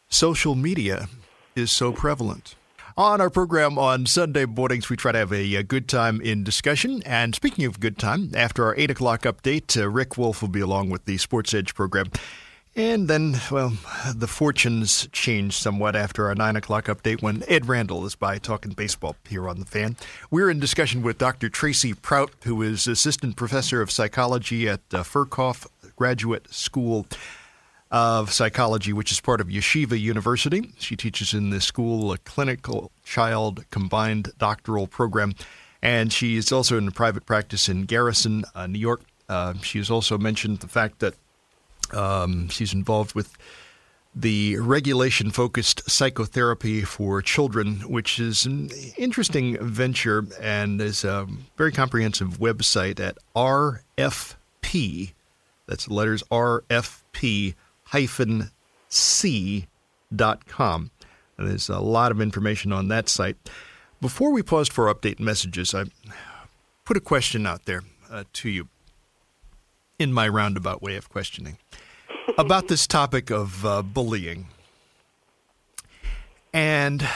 social 0.09 0.55
media 0.55 1.07
is 1.55 1.71
so 1.71 1.91
prevalent? 1.91 2.55
On 2.97 3.21
our 3.21 3.29
program 3.29 3.77
on 3.77 4.05
Sunday 4.05 4.45
mornings, 4.45 4.89
we 4.89 4.97
try 4.97 5.13
to 5.13 5.17
have 5.19 5.31
a, 5.31 5.55
a, 5.55 5.63
good 5.63 5.87
time 5.87 6.19
in 6.19 6.43
discussion. 6.43 7.01
And 7.05 7.33
speaking 7.33 7.63
of 7.63 7.79
good 7.79 7.97
time, 7.97 8.31
after 8.35 8.65
our 8.65 8.75
8 8.75 8.91
o'clock 8.91 9.21
update, 9.21 9.81
uh, 9.81 9.87
Rick 9.87 10.17
Wolff 10.17 10.41
will 10.41 10.49
be 10.49 10.59
along 10.59 10.89
with 10.89 11.05
the 11.05 11.17
Sports 11.17 11.53
Edge 11.53 11.73
program. 11.73 12.11
And 12.79 13.09
then, 13.09 13.35
well, 13.51 13.73
the 14.15 14.25
fortunes 14.25 15.09
change 15.11 15.57
somewhat 15.57 15.97
after 15.97 16.27
our 16.27 16.33
9 16.33 16.55
o'clock 16.55 16.85
update 16.85 17.21
when 17.21 17.43
Ed 17.49 17.67
Randall 17.67 18.05
is 18.05 18.15
by 18.15 18.37
talking 18.37 18.71
baseball 18.71 19.17
here 19.27 19.49
on 19.49 19.59
The 19.59 19.65
Fan. 19.65 19.97
We're 20.31 20.49
in 20.49 20.61
discussion 20.61 21.01
with 21.01 21.17
Dr. 21.17 21.49
Tracy 21.49 21.93
Prout, 21.93 22.31
who 22.45 22.61
is 22.61 22.87
Assistant 22.87 23.35
Professor 23.35 23.81
of 23.81 23.91
Psychology 23.91 24.69
at 24.69 24.79
uh, 24.93 25.03
Ferkauf 25.03 25.67
Graduate 25.97 26.53
School 26.53 27.05
of 27.91 28.31
Psychology, 28.31 28.93
which 28.93 29.11
is 29.11 29.19
part 29.19 29.41
of 29.41 29.47
Yeshiva 29.47 29.99
University. 29.99 30.71
She 30.77 30.95
teaches 30.95 31.33
in 31.33 31.49
the 31.49 31.59
school 31.59 32.13
a 32.13 32.17
clinical 32.19 32.93
child 33.03 33.65
combined 33.71 34.31
doctoral 34.37 34.87
program, 34.87 35.33
and 35.81 36.13
she 36.13 36.37
is 36.37 36.49
also 36.49 36.77
in 36.77 36.89
private 36.91 37.25
practice 37.25 37.67
in 37.67 37.81
Garrison, 37.81 38.45
uh, 38.55 38.67
New 38.67 38.79
York. 38.79 39.01
Uh, 39.27 39.55
she 39.61 39.79
has 39.79 39.91
also 39.91 40.17
mentioned 40.17 40.59
the 40.59 40.69
fact 40.69 40.99
that 40.99 41.15
um, 41.93 42.49
she's 42.49 42.73
involved 42.73 43.15
with 43.15 43.37
the 44.15 44.57
regulation 44.57 45.31
focused 45.31 45.89
psychotherapy 45.89 46.81
for 46.81 47.21
children, 47.21 47.81
which 47.81 48.19
is 48.19 48.45
an 48.45 48.69
interesting 48.97 49.57
venture 49.65 50.25
and 50.41 50.81
is 50.81 51.03
a 51.03 51.27
very 51.57 51.71
comprehensive 51.71 52.39
website 52.39 52.99
at 52.99 53.17
RFP. 53.35 55.13
That's 55.67 55.87
letters 55.87 56.23
RFP 56.23 57.55
c.com. 58.89 59.71
And 61.37 61.49
there's 61.49 61.69
a 61.69 61.79
lot 61.79 62.11
of 62.11 62.19
information 62.19 62.73
on 62.73 62.87
that 62.89 63.07
site. 63.07 63.37
Before 64.01 64.31
we 64.31 64.41
paused 64.41 64.73
for 64.73 64.93
update 64.93 65.19
messages, 65.19 65.73
I 65.73 65.85
put 66.83 66.97
a 66.97 67.01
question 67.01 67.45
out 67.45 67.65
there 67.65 67.83
uh, 68.09 68.23
to 68.33 68.49
you 68.49 68.67
in 69.99 70.13
my 70.13 70.27
roundabout 70.27 70.81
way 70.81 70.95
of 70.95 71.09
questioning 71.09 71.57
about 72.37 72.69
this 72.69 72.87
topic 72.87 73.29
of 73.29 73.65
uh, 73.65 73.81
bullying. 73.81 74.47
And 76.53 77.07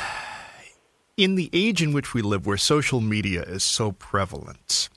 in 1.18 1.36
the 1.36 1.50
age 1.54 1.82
in 1.82 1.94
which 1.94 2.14
we 2.14 2.22
live, 2.22 2.46
where 2.46 2.58
social 2.58 3.02
media 3.02 3.42
is 3.44 3.64
so 3.64 3.94
prevalent, 3.94 4.90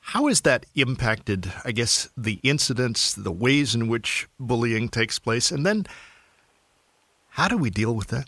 how 0.00 0.26
has 0.28 0.42
that 0.42 0.66
impacted, 0.76 1.52
I 1.64 1.72
guess, 1.72 2.08
the 2.16 2.38
incidents, 2.42 3.14
the 3.14 3.32
ways 3.32 3.74
in 3.74 3.88
which 3.88 4.28
bullying 4.38 4.88
takes 4.88 5.18
place, 5.18 5.50
and 5.50 5.66
then 5.66 5.86
how 7.30 7.48
do 7.48 7.56
we 7.56 7.70
deal 7.70 7.94
with 7.94 8.08
that? 8.08 8.26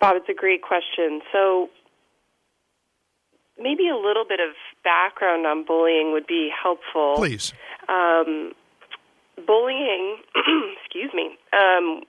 Bob, 0.00 0.16
it's 0.16 0.28
a 0.28 0.34
great 0.34 0.62
question. 0.62 1.20
So, 1.32 1.70
maybe 3.58 3.88
a 3.88 3.96
little 3.96 4.24
bit 4.24 4.38
of 4.38 4.54
background 4.84 5.46
on 5.46 5.64
bullying 5.64 6.12
would 6.12 6.26
be 6.26 6.50
helpful. 6.50 7.14
Please. 7.16 7.52
Um, 7.88 8.52
bullying, 9.46 10.18
excuse 10.82 11.12
me, 11.14 11.36
um, 11.52 12.02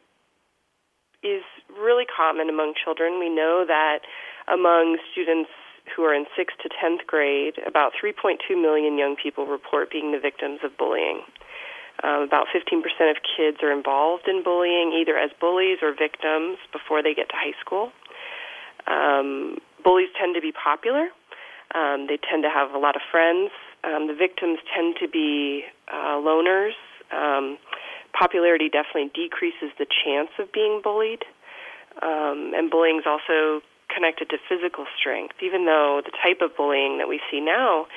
is 1.23 1.43
really 1.79 2.05
common 2.05 2.49
among 2.49 2.73
children. 2.81 3.19
We 3.19 3.29
know 3.29 3.65
that 3.67 3.99
among 4.47 4.97
students 5.11 5.49
who 5.95 6.03
are 6.03 6.13
in 6.13 6.25
6th 6.37 6.57
to 6.63 6.69
10th 6.69 7.05
grade, 7.07 7.55
about 7.65 7.93
3.2 8.01 8.37
million 8.61 8.97
young 8.97 9.15
people 9.21 9.45
report 9.45 9.91
being 9.91 10.11
the 10.11 10.19
victims 10.19 10.59
of 10.63 10.77
bullying. 10.77 11.21
Um, 12.03 12.23
about 12.23 12.47
15% 12.55 12.79
of 13.11 13.17
kids 13.35 13.57
are 13.61 13.71
involved 13.71 14.27
in 14.27 14.43
bullying, 14.43 14.93
either 14.93 15.17
as 15.17 15.31
bullies 15.39 15.79
or 15.81 15.91
victims, 15.91 16.57
before 16.71 17.03
they 17.03 17.13
get 17.13 17.27
to 17.29 17.35
high 17.35 17.57
school. 17.59 17.91
Um, 18.87 19.57
bullies 19.83 20.09
tend 20.17 20.35
to 20.35 20.41
be 20.41 20.51
popular. 20.51 21.09
Um, 21.75 22.07
they 22.07 22.17
tend 22.17 22.43
to 22.43 22.49
have 22.49 22.71
a 22.71 22.77
lot 22.77 22.95
of 22.95 23.01
friends. 23.11 23.51
Um, 23.83 24.07
the 24.07 24.15
victims 24.15 24.59
tend 24.75 24.95
to 25.01 25.07
be 25.07 25.63
uh, 25.91 26.17
loners. 26.17 26.73
Um, 27.11 27.57
popularity 28.13 28.69
definitely 28.69 29.11
decreases 29.13 29.71
the 29.77 29.85
chance 29.85 30.29
of 30.39 30.51
being 30.51 30.81
bullied. 30.83 31.23
Um, 32.01 32.53
and 32.55 32.71
bullying 32.71 32.99
is 32.99 33.05
also 33.05 33.61
connected 33.93 34.29
to 34.29 34.37
physical 34.47 34.85
strength, 34.97 35.35
even 35.41 35.65
though 35.65 36.01
the 36.05 36.11
type 36.11 36.41
of 36.41 36.55
bullying 36.55 36.99
that 36.99 37.07
we 37.07 37.19
see 37.29 37.41
now 37.41 37.87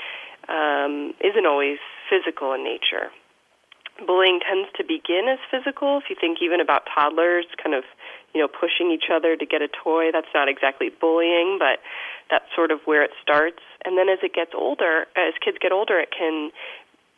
um, 0.49 1.15
isn't 1.21 1.47
always 1.47 1.79
physical 2.09 2.53
in 2.53 2.65
nature. 2.65 3.13
Bullying 4.07 4.41
tends 4.41 4.69
to 4.77 4.85
begin 4.85 5.29
as 5.29 5.39
physical. 5.51 5.99
If 5.99 6.09
you 6.09 6.17
think 6.19 6.39
even 6.41 6.61
about 6.61 6.89
toddlers, 6.93 7.45
kind 7.63 7.77
of, 7.77 7.85
you 8.35 8.41
know, 8.41 8.49
pushing 8.49 8.91
each 8.91 9.13
other 9.13 9.37
to 9.37 9.47
get 9.47 9.61
a 9.61 9.69
toy, 9.69 10.11
that's 10.11 10.33
not 10.35 10.49
exactly 10.49 10.89
bullying, 10.89 11.59
but 11.61 11.79
that's 12.31 12.47
sort 12.55 12.71
of 12.71 12.81
where 12.85 13.03
it 13.03 13.11
starts. 13.23 13.63
And 13.85 13.99
then 13.99 14.09
as 14.09 14.19
it 14.23 14.33
gets 14.35 14.53
older, 14.55 15.07
as 15.17 15.35
kids 15.45 15.59
get 15.61 15.73
older, 15.73 15.99
it 15.99 16.11
can, 16.17 16.51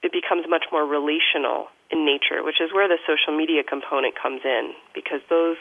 it 0.03 0.13
becomes 0.13 0.47
much 0.49 0.65
more 0.73 0.85
relational 0.85 1.69
in 1.91 2.05
nature, 2.05 2.43
which 2.43 2.61
is 2.61 2.73
where 2.73 2.89
the 2.89 2.99
social 3.07 3.37
media 3.37 3.63
component 3.63 4.15
comes 4.21 4.41
in, 4.45 4.73
because 4.95 5.21
those 5.29 5.57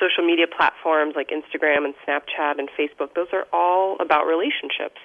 social 0.00 0.24
media 0.24 0.46
platforms 0.48 1.14
like 1.14 1.28
Instagram 1.28 1.84
and 1.84 1.94
Snapchat 2.06 2.58
and 2.58 2.68
Facebook, 2.78 3.14
those 3.14 3.28
are 3.32 3.46
all 3.52 3.96
about 4.00 4.24
relationships. 4.24 5.00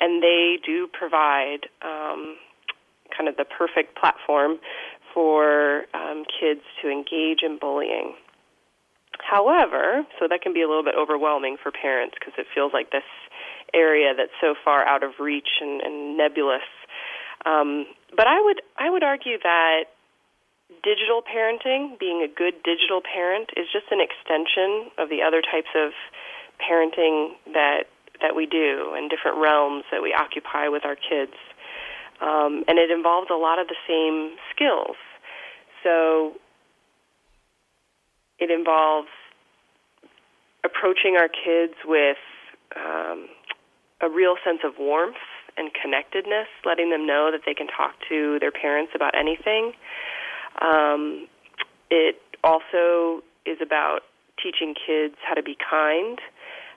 And 0.00 0.22
they 0.22 0.58
do 0.64 0.86
provide 0.86 1.66
um, 1.82 2.38
kind 3.14 3.28
of 3.28 3.36
the 3.36 3.44
perfect 3.44 3.98
platform 3.98 4.58
for 5.12 5.84
um, 5.92 6.24
kids 6.40 6.60
to 6.80 6.88
engage 6.88 7.42
in 7.42 7.58
bullying. 7.58 8.14
However, 9.18 10.06
so 10.18 10.26
that 10.28 10.42
can 10.42 10.52
be 10.52 10.62
a 10.62 10.68
little 10.68 10.84
bit 10.84 10.94
overwhelming 10.96 11.56
for 11.62 11.70
parents 11.70 12.16
because 12.18 12.34
it 12.38 12.46
feels 12.54 12.72
like 12.72 12.90
this 12.90 13.06
area 13.74 14.14
that's 14.16 14.32
so 14.40 14.54
far 14.64 14.86
out 14.86 15.02
of 15.02 15.20
reach 15.20 15.60
and, 15.60 15.80
and 15.82 16.16
nebulous. 16.16 16.66
Um, 17.44 17.86
but 18.16 18.26
I 18.26 18.40
would 18.40 18.62
I 18.78 18.90
would 18.90 19.04
argue 19.04 19.38
that 19.42 19.84
digital 20.82 21.22
parenting, 21.22 21.98
being 21.98 22.22
a 22.22 22.28
good 22.28 22.62
digital 22.64 23.00
parent, 23.00 23.50
is 23.56 23.66
just 23.72 23.86
an 23.90 24.00
extension 24.00 24.90
of 24.98 25.08
the 25.08 25.22
other 25.22 25.42
types 25.42 25.70
of 25.76 25.92
parenting 26.60 27.36
that 27.52 27.84
that 28.20 28.34
we 28.34 28.46
do 28.46 28.92
and 28.96 29.10
different 29.10 29.38
realms 29.38 29.84
that 29.92 30.02
we 30.02 30.12
occupy 30.12 30.68
with 30.68 30.84
our 30.84 30.96
kids. 30.96 31.36
Um, 32.20 32.64
and 32.66 32.78
it 32.78 32.90
involves 32.90 33.28
a 33.30 33.38
lot 33.38 33.60
of 33.60 33.68
the 33.68 33.78
same 33.86 34.36
skills. 34.50 34.96
So 35.84 36.34
it 38.38 38.50
involves 38.50 39.08
approaching 40.64 41.16
our 41.18 41.28
kids 41.28 41.74
with 41.84 42.18
um, 42.76 43.28
a 44.00 44.08
real 44.08 44.36
sense 44.44 44.60
of 44.64 44.74
warmth 44.78 45.16
and 45.56 45.70
connectedness, 45.74 46.46
letting 46.64 46.90
them 46.90 47.06
know 47.06 47.30
that 47.32 47.40
they 47.44 47.54
can 47.54 47.66
talk 47.66 47.94
to 48.08 48.38
their 48.40 48.52
parents 48.52 48.92
about 48.94 49.14
anything. 49.18 49.72
Um, 50.62 51.26
it 51.90 52.20
also 52.44 53.22
is 53.44 53.58
about 53.60 54.00
teaching 54.42 54.74
kids 54.74 55.16
how 55.26 55.34
to 55.34 55.42
be 55.42 55.56
kind, 55.58 56.18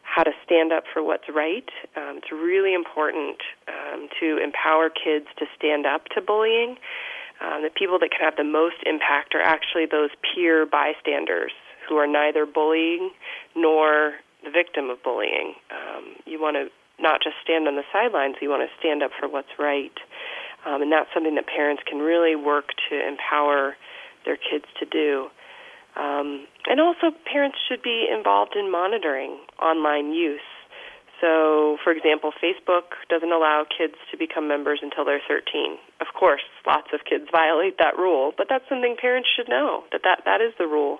how 0.03 0.23
to 0.23 0.31
stand 0.43 0.73
up 0.73 0.83
for 0.91 1.03
what's 1.03 1.29
right. 1.33 1.69
Um, 1.95 2.17
it's 2.17 2.31
really 2.31 2.73
important 2.73 3.37
um, 3.67 4.09
to 4.19 4.37
empower 4.43 4.89
kids 4.89 5.27
to 5.37 5.45
stand 5.55 5.85
up 5.85 6.05
to 6.15 6.21
bullying. 6.21 6.77
Um, 7.41 7.63
the 7.63 7.73
people 7.73 7.97
that 7.99 8.11
can 8.11 8.21
have 8.21 8.35
the 8.37 8.45
most 8.45 8.77
impact 8.85 9.33
are 9.33 9.41
actually 9.41 9.85
those 9.89 10.09
peer 10.21 10.65
bystanders 10.65 11.51
who 11.89 11.97
are 11.97 12.07
neither 12.07 12.45
bullying 12.45 13.11
nor 13.55 14.13
the 14.43 14.51
victim 14.51 14.89
of 14.89 15.01
bullying. 15.03 15.55
Um, 15.73 16.15
you 16.25 16.39
want 16.39 16.55
to 16.55 16.69
not 17.01 17.21
just 17.23 17.35
stand 17.43 17.67
on 17.67 17.75
the 17.75 17.83
sidelines, 17.91 18.35
you 18.41 18.49
want 18.49 18.61
to 18.61 18.71
stand 18.79 19.01
up 19.01 19.11
for 19.19 19.27
what's 19.27 19.51
right. 19.57 19.93
Um, 20.65 20.83
and 20.83 20.91
that's 20.91 21.09
something 21.13 21.33
that 21.35 21.47
parents 21.47 21.81
can 21.89 21.99
really 21.99 22.35
work 22.35 22.69
to 22.89 23.07
empower 23.07 23.75
their 24.25 24.37
kids 24.37 24.65
to 24.79 24.85
do. 24.85 25.27
Um, 25.97 26.45
and 26.69 26.79
also, 26.79 27.11
parents 27.25 27.57
should 27.67 27.81
be 27.81 28.07
involved 28.07 28.55
in 28.55 28.71
monitoring 28.71 29.39
online 29.59 30.13
use. 30.13 30.45
So, 31.19 31.77
for 31.83 31.91
example, 31.91 32.31
Facebook 32.41 32.97
doesn't 33.09 33.31
allow 33.31 33.65
kids 33.65 33.95
to 34.11 34.17
become 34.17 34.47
members 34.47 34.79
until 34.81 35.05
they're 35.05 35.21
13. 35.27 35.77
Of 36.01 36.07
course, 36.17 36.41
lots 36.65 36.89
of 36.93 37.05
kids 37.05 37.25
violate 37.31 37.77
that 37.77 37.95
rule, 37.97 38.33
but 38.35 38.47
that's 38.49 38.67
something 38.67 38.97
parents 38.99 39.29
should 39.29 39.47
know 39.47 39.83
that 39.91 40.01
that, 40.03 40.23
that 40.25 40.41
is 40.41 40.51
the 40.57 40.65
rule. 40.65 40.99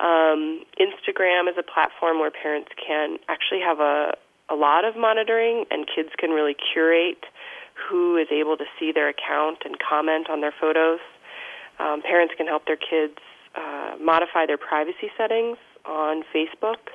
Um, 0.00 0.62
Instagram 0.78 1.48
is 1.48 1.56
a 1.58 1.64
platform 1.64 2.20
where 2.20 2.30
parents 2.30 2.68
can 2.76 3.16
actually 3.28 3.60
have 3.60 3.80
a, 3.80 4.12
a 4.50 4.54
lot 4.54 4.84
of 4.84 4.96
monitoring, 4.96 5.64
and 5.70 5.88
kids 5.88 6.10
can 6.18 6.30
really 6.30 6.54
curate 6.72 7.24
who 7.88 8.16
is 8.16 8.28
able 8.30 8.56
to 8.56 8.64
see 8.78 8.92
their 8.92 9.08
account 9.08 9.58
and 9.64 9.76
comment 9.78 10.28
on 10.28 10.40
their 10.40 10.54
photos. 10.60 11.00
Um, 11.78 12.02
parents 12.02 12.34
can 12.36 12.46
help 12.46 12.66
their 12.66 12.76
kids 12.76 13.18
uh, 13.54 13.96
modify 14.00 14.46
their 14.46 14.58
privacy 14.58 15.10
settings 15.16 15.56
on 15.86 16.22
Facebook 16.34 16.92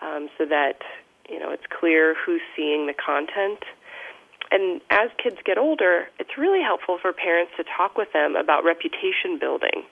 um, 0.00 0.28
so 0.38 0.46
that 0.46 0.80
you 1.28 1.38
know 1.38 1.50
it's 1.50 1.66
clear 1.68 2.14
who's 2.14 2.40
seeing 2.56 2.86
the 2.86 2.94
content. 2.94 3.62
And 4.52 4.82
as 4.90 5.08
kids 5.16 5.36
get 5.44 5.56
older, 5.56 6.08
it's 6.20 6.36
really 6.36 6.60
helpful 6.60 6.98
for 7.00 7.12
parents 7.12 7.52
to 7.56 7.64
talk 7.64 7.96
with 7.96 8.12
them 8.12 8.36
about 8.36 8.64
reputation 8.64 9.40
building. 9.40 9.88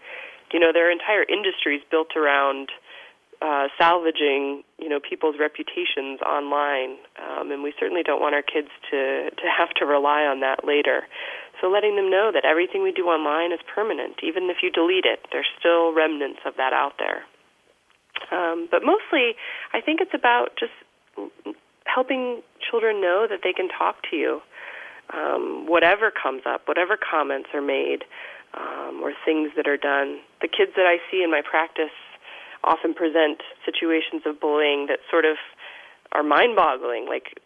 You 0.52 0.60
know, 0.60 0.68
there 0.72 0.88
are 0.88 0.92
entire 0.92 1.24
industries 1.24 1.80
built 1.90 2.12
around 2.14 2.68
uh, 3.40 3.68
salvaging, 3.78 4.62
you 4.78 4.88
know, 4.88 5.00
people's 5.00 5.36
reputations 5.40 6.20
online, 6.20 7.00
um, 7.16 7.50
and 7.50 7.62
we 7.62 7.72
certainly 7.80 8.02
don't 8.02 8.20
want 8.20 8.34
our 8.34 8.42
kids 8.42 8.68
to 8.90 9.30
to 9.30 9.46
have 9.58 9.70
to 9.80 9.86
rely 9.86 10.28
on 10.28 10.40
that 10.40 10.60
later. 10.64 11.08
So 11.60 11.68
letting 11.68 11.96
them 11.96 12.10
know 12.10 12.30
that 12.32 12.44
everything 12.44 12.82
we 12.82 12.92
do 12.92 13.06
online 13.06 13.52
is 13.52 13.60
permanent, 13.74 14.20
even 14.22 14.48
if 14.50 14.58
you 14.62 14.70
delete 14.70 15.04
it, 15.04 15.24
there's 15.32 15.48
still 15.58 15.94
remnants 15.94 16.40
of 16.44 16.56
that 16.56 16.72
out 16.72 16.94
there. 16.98 17.24
Um, 18.32 18.68
but 18.70 18.82
mostly, 18.84 19.36
I 19.72 19.80
think 19.80 20.00
it's 20.00 20.14
about 20.14 20.56
just 20.58 20.72
helping 21.84 22.42
children 22.70 23.00
know 23.00 23.26
that 23.28 23.40
they 23.42 23.52
can 23.52 23.68
talk 23.68 23.96
to 24.10 24.16
you, 24.16 24.40
um, 25.12 25.66
whatever 25.66 26.10
comes 26.10 26.42
up, 26.46 26.62
whatever 26.66 26.96
comments 26.96 27.48
are 27.54 27.62
made, 27.62 28.04
um, 28.54 29.00
or 29.02 29.12
things 29.24 29.50
that 29.56 29.68
are 29.68 29.76
done. 29.76 30.20
The 30.40 30.48
kids 30.48 30.72
that 30.76 30.86
I 30.86 30.98
see 31.10 31.22
in 31.22 31.30
my 31.30 31.42
practice 31.42 31.94
often 32.64 32.94
present 32.94 33.40
situations 33.64 34.22
of 34.26 34.40
bullying 34.40 34.86
that 34.86 34.98
sort 35.10 35.24
of 35.24 35.36
are 36.12 36.22
mind-boggling, 36.22 37.06
like 37.06 37.40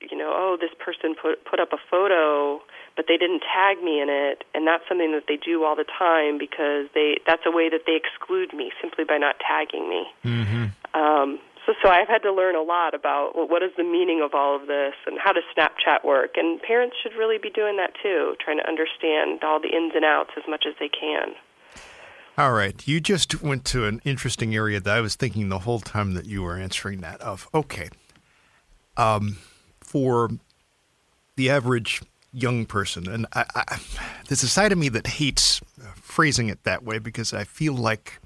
you 0.00 0.16
know, 0.16 0.32
oh, 0.32 0.56
this 0.58 0.70
person 0.78 1.14
put 1.14 1.44
put 1.44 1.60
up 1.60 1.72
a 1.72 1.80
photo, 1.90 2.60
but 2.96 3.04
they 3.06 3.18
didn't 3.18 3.42
tag 3.44 3.84
me 3.84 4.00
in 4.00 4.08
it, 4.08 4.44
and 4.54 4.66
that's 4.66 4.82
something 4.88 5.12
that 5.12 5.24
they 5.28 5.36
do 5.36 5.64
all 5.64 5.76
the 5.76 5.84
time 5.84 6.38
because 6.38 6.88
they 6.94 7.18
that's 7.26 7.42
a 7.44 7.50
way 7.50 7.68
that 7.68 7.82
they 7.86 8.00
exclude 8.00 8.54
me 8.56 8.72
simply 8.80 9.04
by 9.04 9.18
not 9.18 9.36
tagging 9.46 9.88
me. 9.90 10.06
Mm-hmm. 10.24 10.64
Um, 10.98 11.38
so, 11.82 11.88
I've 11.88 12.08
had 12.08 12.22
to 12.22 12.32
learn 12.32 12.54
a 12.54 12.62
lot 12.62 12.94
about 12.94 13.36
well, 13.36 13.48
what 13.48 13.62
is 13.62 13.70
the 13.76 13.84
meaning 13.84 14.22
of 14.24 14.34
all 14.34 14.56
of 14.56 14.66
this 14.66 14.94
and 15.06 15.18
how 15.18 15.32
does 15.32 15.44
Snapchat 15.56 16.04
work. 16.04 16.36
And 16.36 16.60
parents 16.62 16.96
should 17.02 17.12
really 17.18 17.38
be 17.38 17.50
doing 17.50 17.76
that 17.76 17.92
too, 18.02 18.34
trying 18.44 18.58
to 18.58 18.68
understand 18.68 19.42
all 19.42 19.60
the 19.60 19.68
ins 19.68 19.92
and 19.94 20.04
outs 20.04 20.30
as 20.36 20.44
much 20.48 20.64
as 20.66 20.74
they 20.78 20.88
can. 20.88 21.34
All 22.38 22.52
right. 22.52 22.86
You 22.86 23.00
just 23.00 23.42
went 23.42 23.64
to 23.66 23.86
an 23.86 24.00
interesting 24.04 24.54
area 24.54 24.80
that 24.80 24.96
I 24.96 25.00
was 25.00 25.14
thinking 25.14 25.48
the 25.48 25.60
whole 25.60 25.80
time 25.80 26.14
that 26.14 26.26
you 26.26 26.42
were 26.42 26.56
answering 26.56 27.00
that 27.00 27.20
of. 27.20 27.48
Okay. 27.52 27.90
Um, 28.96 29.38
for 29.80 30.30
the 31.36 31.50
average 31.50 32.02
young 32.32 32.64
person, 32.64 33.08
and 33.08 33.26
I, 33.32 33.44
I, 33.54 33.78
there's 34.28 34.42
a 34.42 34.48
side 34.48 34.72
of 34.72 34.78
me 34.78 34.88
that 34.90 35.06
hates 35.06 35.60
phrasing 35.96 36.48
it 36.48 36.64
that 36.64 36.82
way 36.82 36.98
because 36.98 37.34
I 37.34 37.44
feel 37.44 37.74
like 37.74 38.20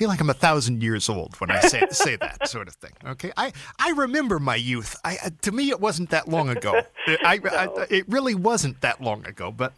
feel 0.00 0.08
like 0.08 0.22
I'm 0.22 0.30
a 0.30 0.34
thousand 0.34 0.82
years 0.82 1.10
old 1.10 1.38
when 1.42 1.50
I 1.50 1.60
say 1.60 1.82
say 1.90 2.16
that 2.16 2.48
sort 2.54 2.68
of 2.68 2.74
thing. 2.76 2.92
Okay, 3.04 3.32
I 3.36 3.52
I 3.78 3.90
remember 3.90 4.38
my 4.38 4.56
youth. 4.56 4.96
I 5.04 5.18
to 5.42 5.52
me 5.52 5.68
it 5.68 5.78
wasn't 5.78 6.08
that 6.08 6.26
long 6.26 6.48
ago. 6.48 6.80
I, 7.06 7.38
I, 7.44 7.86
it 7.90 8.08
really 8.08 8.34
wasn't 8.34 8.80
that 8.80 9.02
long 9.02 9.26
ago, 9.26 9.52
but 9.52 9.74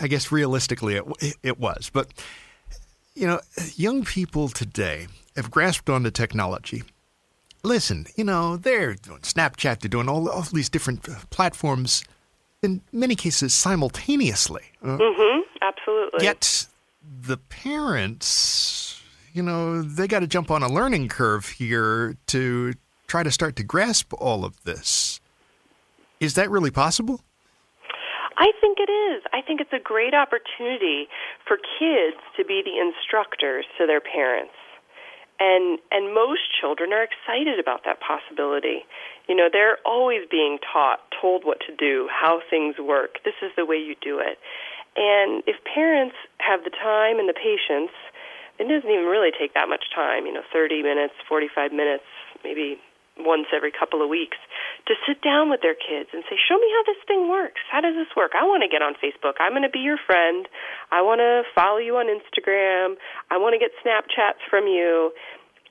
I 0.00 0.08
guess 0.08 0.32
realistically 0.32 0.96
it 0.96 1.36
it 1.44 1.60
was. 1.60 1.88
But 1.92 2.08
you 3.14 3.28
know, 3.28 3.38
young 3.76 4.04
people 4.04 4.48
today 4.48 5.06
have 5.36 5.52
grasped 5.52 5.88
onto 5.88 6.10
technology 6.10 6.82
listen, 7.62 8.06
you 8.16 8.24
know, 8.24 8.56
they're 8.56 8.94
doing 8.94 9.20
Snapchat, 9.20 9.80
they're 9.80 9.88
doing 9.88 10.08
all, 10.08 10.28
all 10.28 10.42
these 10.52 10.68
different 10.68 11.08
uh, 11.08 11.14
platforms, 11.30 12.04
in 12.62 12.80
many 12.92 13.14
cases 13.16 13.52
simultaneously. 13.52 14.62
Uh, 14.82 14.98
mm-hmm, 14.98 15.40
absolutely. 15.62 16.24
Yet 16.24 16.66
the 17.20 17.36
parents, 17.36 19.02
you 19.32 19.42
know, 19.42 19.82
they 19.82 20.06
got 20.06 20.20
to 20.20 20.26
jump 20.26 20.50
on 20.50 20.62
a 20.62 20.68
learning 20.68 21.08
curve 21.08 21.48
here 21.48 22.16
to 22.28 22.74
try 23.06 23.22
to 23.22 23.30
start 23.30 23.56
to 23.56 23.62
grasp 23.62 24.12
all 24.14 24.44
of 24.44 24.62
this. 24.64 25.20
Is 26.20 26.34
that 26.34 26.50
really 26.50 26.70
possible? 26.70 27.20
I 28.38 28.52
think 28.60 28.78
it 28.80 28.90
is. 28.90 29.22
I 29.32 29.40
think 29.40 29.60
it's 29.60 29.72
a 29.72 29.82
great 29.82 30.14
opportunity 30.14 31.08
for 31.46 31.56
kids 31.78 32.16
to 32.36 32.44
be 32.44 32.62
the 32.64 32.78
instructors 32.78 33.64
to 33.78 33.86
their 33.86 34.00
parents 34.00 34.52
and 35.38 35.78
and 35.90 36.14
most 36.14 36.42
children 36.60 36.92
are 36.92 37.04
excited 37.04 37.58
about 37.58 37.84
that 37.84 37.98
possibility 38.00 38.84
you 39.28 39.34
know 39.34 39.48
they're 39.52 39.78
always 39.84 40.20
being 40.30 40.58
taught 40.72 41.00
told 41.20 41.44
what 41.44 41.58
to 41.60 41.74
do 41.76 42.08
how 42.10 42.40
things 42.48 42.76
work 42.78 43.18
this 43.24 43.34
is 43.42 43.50
the 43.56 43.64
way 43.64 43.76
you 43.76 43.94
do 44.00 44.18
it 44.18 44.38
and 44.96 45.42
if 45.46 45.56
parents 45.64 46.16
have 46.46 46.62
the 46.62 46.70
time 46.70 47.18
and 47.18 47.28
the 47.28 47.34
patience 47.34 47.92
it 48.58 48.64
doesn't 48.70 48.88
even 48.88 49.04
really 49.04 49.34
take 49.34 49.52
that 49.54 49.68
much 49.68 49.90
time 49.94 50.26
you 50.26 50.32
know 50.32 50.46
30 50.52 50.82
minutes 50.82 51.14
45 51.28 51.72
minutes 51.72 52.06
maybe 52.44 52.78
once 53.18 53.48
every 53.54 53.72
couple 53.72 54.02
of 54.02 54.08
weeks 54.08 54.36
to 54.86 54.94
sit 55.08 55.22
down 55.22 55.48
with 55.48 55.60
their 55.62 55.74
kids 55.74 56.10
and 56.12 56.22
say, 56.28 56.36
Show 56.36 56.56
me 56.58 56.68
how 56.68 56.82
this 56.84 57.00
thing 57.08 57.28
works. 57.28 57.60
How 57.70 57.80
does 57.80 57.96
this 57.96 58.12
work? 58.16 58.32
I 58.36 58.44
want 58.44 58.62
to 58.62 58.68
get 58.68 58.84
on 58.84 58.94
Facebook. 59.00 59.40
I'm 59.40 59.52
going 59.52 59.64
to 59.64 59.72
be 59.72 59.80
your 59.80 59.96
friend. 59.96 60.46
I 60.92 61.00
want 61.00 61.20
to 61.20 61.42
follow 61.54 61.78
you 61.78 61.96
on 61.96 62.06
Instagram. 62.06 63.00
I 63.30 63.38
want 63.38 63.56
to 63.56 63.60
get 63.60 63.72
Snapchats 63.80 64.44
from 64.48 64.66
you. 64.68 65.12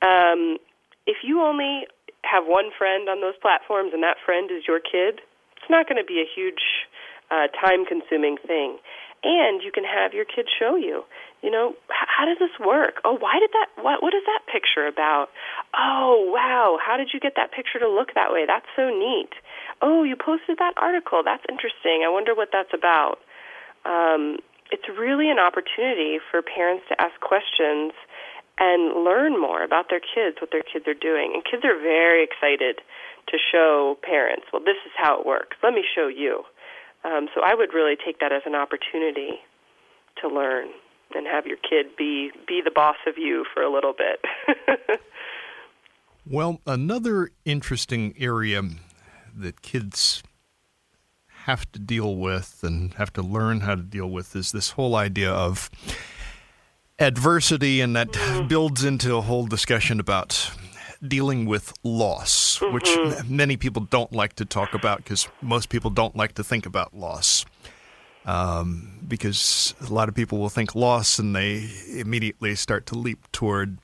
Um, 0.01 0.57
if 1.05 1.21
you 1.23 1.41
only 1.41 1.85
have 2.25 2.45
one 2.45 2.73
friend 2.77 3.07
on 3.07 3.21
those 3.21 3.37
platforms 3.41 3.93
and 3.93 4.01
that 4.01 4.17
friend 4.25 4.49
is 4.49 4.65
your 4.67 4.79
kid, 4.79 5.21
it's 5.55 5.69
not 5.69 5.87
going 5.87 6.01
to 6.01 6.05
be 6.07 6.19
a 6.19 6.27
huge 6.27 6.89
uh, 7.29 7.47
time 7.53 7.85
consuming 7.85 8.37
thing 8.45 8.77
and 9.25 9.63
you 9.65 9.71
can 9.73 9.83
have 9.83 10.13
your 10.13 10.23
kids 10.23 10.49
show 10.53 10.77
you. 10.77 11.03
You 11.41 11.49
know 11.49 11.73
how 11.89 12.25
does 12.25 12.37
this 12.37 12.53
work? 12.61 13.01
Oh 13.03 13.17
why 13.17 13.41
did 13.41 13.49
that 13.51 13.83
what 13.83 14.01
what 14.01 14.13
is 14.13 14.21
that 14.25 14.45
picture 14.45 14.85
about? 14.85 15.29
Oh 15.73 16.29
wow 16.31 16.77
how 16.79 16.95
did 16.95 17.09
you 17.11 17.19
get 17.19 17.33
that 17.35 17.51
picture 17.51 17.79
to 17.79 17.89
look 17.89 18.13
that 18.13 18.31
way? 18.31 18.45
That's 18.45 18.69
so 18.75 18.89
neat. 18.89 19.33
Oh 19.81 20.03
you 20.03 20.15
posted 20.15 20.59
that 20.59 20.77
article. 20.77 21.23
That's 21.25 21.43
interesting. 21.49 22.05
I 22.05 22.09
wonder 22.09 22.35
what 22.35 22.49
that's 22.53 22.73
about. 22.73 23.17
Um, 23.83 24.37
it's 24.71 24.85
really 24.89 25.29
an 25.29 25.37
opportunity 25.37 26.17
for 26.31 26.41
parents 26.41 26.85
to 26.89 27.01
ask 27.01 27.19
questions 27.19 27.93
and 28.57 29.03
learn 29.03 29.39
more 29.39 29.63
about 29.63 29.89
their 29.89 30.01
kids 30.01 30.37
what 30.39 30.49
their 30.53 30.65
kids 30.65 30.87
are 30.87 30.97
doing. 30.97 31.33
And 31.33 31.43
kids 31.43 31.65
are 31.65 31.77
very 31.77 32.23
excited 32.23 32.81
to 33.27 33.37
show 33.41 33.97
parents 34.05 34.45
well 34.53 34.61
this 34.61 34.77
is 34.85 34.93
how 34.93 35.19
it 35.19 35.25
works. 35.25 35.57
Let 35.65 35.73
me 35.73 35.81
show 35.81 36.07
you 36.07 36.45
um, 37.05 37.27
so 37.33 37.41
I 37.43 37.53
would 37.53 37.73
really 37.73 37.95
take 37.95 38.19
that 38.19 38.31
as 38.31 38.41
an 38.45 38.55
opportunity 38.55 39.39
to 40.21 40.27
learn 40.27 40.69
and 41.13 41.27
have 41.27 41.45
your 41.45 41.57
kid 41.57 41.95
be 41.97 42.31
be 42.47 42.61
the 42.63 42.71
boss 42.71 42.97
of 43.07 43.17
you 43.17 43.45
for 43.53 43.61
a 43.61 43.71
little 43.71 43.93
bit. 43.93 44.99
well, 46.25 46.61
another 46.65 47.29
interesting 47.45 48.15
area 48.17 48.63
that 49.35 49.61
kids 49.61 50.23
have 51.27 51.71
to 51.73 51.79
deal 51.79 52.15
with 52.15 52.61
and 52.63 52.93
have 52.95 53.13
to 53.13 53.21
learn 53.21 53.61
how 53.61 53.75
to 53.75 53.83
deal 53.83 54.09
with 54.09 54.35
is 54.35 54.51
this 54.51 54.71
whole 54.71 54.95
idea 54.95 55.31
of 55.31 55.69
adversity, 56.97 57.81
and 57.81 57.95
that 57.95 58.09
mm. 58.09 58.47
builds 58.47 58.83
into 58.83 59.15
a 59.15 59.21
whole 59.21 59.45
discussion 59.45 59.99
about 59.99 60.51
dealing 61.09 61.45
with 61.45 61.73
loss, 61.83 62.59
mm-hmm. 62.59 62.73
which 62.73 63.29
many 63.29 63.57
people 63.57 63.83
don't 63.83 64.11
like 64.11 64.33
to 64.35 64.45
talk 64.45 64.73
about 64.73 64.97
because 64.97 65.27
most 65.41 65.69
people 65.69 65.89
don't 65.89 66.15
like 66.15 66.33
to 66.33 66.43
think 66.43 66.65
about 66.65 66.93
loss. 66.93 67.45
Um, 68.25 68.99
because 69.07 69.75
a 69.87 69.93
lot 69.93 70.09
of 70.09 70.15
people 70.15 70.39
will 70.39 70.49
think 70.49 70.73
loss 70.73 71.19
and 71.19 71.35
they 71.35 71.69
immediately 71.95 72.55
start 72.55 72.87
to 72.87 72.95
leap 72.95 73.31
toward 73.31 73.77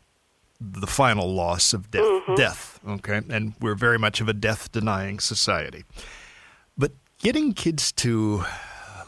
the 0.60 0.88
final 0.88 1.32
loss 1.32 1.74
of 1.74 1.92
death. 1.92 2.04
Mm-hmm. 2.04 2.36
Death, 2.36 2.80
okay, 2.88 3.22
and 3.30 3.54
we're 3.60 3.76
very 3.76 4.00
much 4.00 4.22
of 4.22 4.28
a 4.28 4.34
death-denying 4.34 5.20
society. 5.20 5.84
But 6.78 6.92
getting 7.20 7.54
kids 7.54 7.92
to 7.94 8.46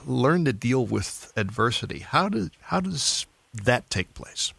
learn 0.06 0.46
to 0.46 0.54
deal 0.54 0.86
with 0.86 1.32
adversity, 1.36 2.00
how 2.00 2.30
does 2.30 2.50
how 2.62 2.80
does 2.80 3.26
that 3.54 3.90
take 3.90 4.14
place? 4.14 4.54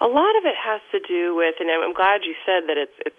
A 0.00 0.06
lot 0.06 0.36
of 0.38 0.44
it 0.44 0.54
has 0.54 0.80
to 0.92 1.00
do 1.00 1.34
with, 1.34 1.56
and 1.58 1.70
I'm 1.70 1.94
glad 1.94 2.22
you 2.22 2.34
said 2.46 2.68
that 2.68 2.78
it's 2.78 2.94
it's 3.04 3.16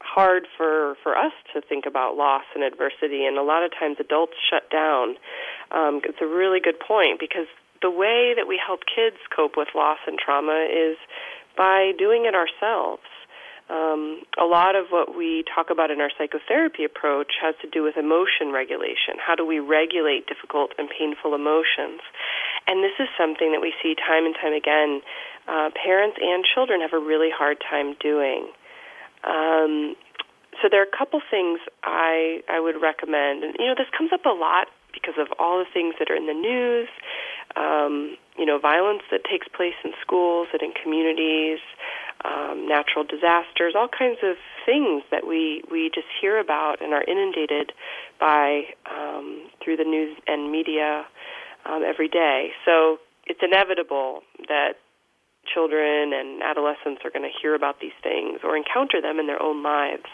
hard 0.00 0.46
for 0.56 0.94
for 1.02 1.16
us 1.16 1.32
to 1.52 1.60
think 1.60 1.86
about 1.86 2.16
loss 2.16 2.44
and 2.54 2.64
adversity, 2.64 3.26
and 3.26 3.36
a 3.36 3.42
lot 3.42 3.62
of 3.62 3.70
times 3.72 3.96
adults 3.98 4.34
shut 4.48 4.70
down. 4.70 5.16
Um, 5.70 6.00
it's 6.04 6.22
a 6.22 6.26
really 6.26 6.60
good 6.60 6.78
point 6.78 7.18
because 7.18 7.46
the 7.82 7.90
way 7.90 8.34
that 8.36 8.46
we 8.46 8.60
help 8.60 8.80
kids 8.86 9.16
cope 9.34 9.56
with 9.56 9.68
loss 9.74 9.98
and 10.06 10.18
trauma 10.18 10.68
is 10.70 10.96
by 11.56 11.92
doing 11.98 12.26
it 12.26 12.34
ourselves. 12.34 13.02
Um, 13.70 14.26
a 14.34 14.50
lot 14.50 14.74
of 14.74 14.90
what 14.90 15.14
we 15.16 15.44
talk 15.46 15.70
about 15.70 15.92
in 15.94 16.00
our 16.02 16.10
psychotherapy 16.18 16.82
approach 16.82 17.38
has 17.38 17.54
to 17.62 17.70
do 17.70 17.86
with 17.86 17.96
emotion 17.96 18.50
regulation. 18.50 19.22
How 19.22 19.38
do 19.38 19.46
we 19.46 19.60
regulate 19.62 20.26
difficult 20.26 20.74
and 20.76 20.90
painful 20.90 21.38
emotions? 21.38 22.02
And 22.66 22.82
this 22.82 22.98
is 22.98 23.06
something 23.14 23.54
that 23.54 23.62
we 23.62 23.72
see 23.78 23.94
time 23.94 24.26
and 24.26 24.34
time 24.34 24.58
again. 24.58 25.02
Uh, 25.48 25.70
parents 25.74 26.18
and 26.20 26.44
children 26.44 26.80
have 26.80 26.92
a 26.92 26.98
really 26.98 27.30
hard 27.30 27.58
time 27.68 27.96
doing. 28.00 28.48
Um, 29.24 29.96
so 30.62 30.68
there 30.70 30.80
are 30.80 30.88
a 30.88 30.96
couple 30.96 31.20
things 31.30 31.60
I 31.82 32.42
I 32.48 32.60
would 32.60 32.80
recommend, 32.80 33.44
and 33.44 33.54
you 33.58 33.66
know 33.66 33.74
this 33.76 33.88
comes 33.96 34.12
up 34.12 34.26
a 34.26 34.30
lot 34.36 34.68
because 34.92 35.14
of 35.18 35.28
all 35.38 35.58
the 35.58 35.70
things 35.72 35.94
that 35.98 36.10
are 36.10 36.16
in 36.16 36.26
the 36.26 36.34
news. 36.34 36.88
Um, 37.56 38.16
you 38.38 38.46
know, 38.46 38.58
violence 38.58 39.02
that 39.10 39.24
takes 39.24 39.48
place 39.48 39.74
in 39.84 39.92
schools 40.00 40.48
and 40.52 40.62
in 40.62 40.72
communities, 40.72 41.58
um, 42.24 42.66
natural 42.68 43.04
disasters, 43.04 43.74
all 43.76 43.88
kinds 43.88 44.18
of 44.22 44.36
things 44.64 45.02
that 45.10 45.26
we 45.26 45.62
we 45.70 45.90
just 45.94 46.06
hear 46.20 46.38
about 46.38 46.80
and 46.80 46.92
are 46.92 47.04
inundated 47.04 47.72
by 48.18 48.64
um, 48.90 49.48
through 49.62 49.76
the 49.76 49.84
news 49.84 50.16
and 50.26 50.50
media 50.50 51.06
um, 51.66 51.82
every 51.84 52.08
day. 52.08 52.50
So 52.64 52.98
it's 53.26 53.40
inevitable 53.42 54.22
that 54.48 54.74
children 55.52 56.12
and 56.12 56.42
adolescents 56.42 57.02
are 57.04 57.10
going 57.10 57.24
to 57.24 57.34
hear 57.42 57.54
about 57.54 57.80
these 57.80 57.96
things 58.02 58.40
or 58.44 58.56
encounter 58.56 59.00
them 59.00 59.18
in 59.18 59.26
their 59.26 59.42
own 59.42 59.62
lives. 59.62 60.08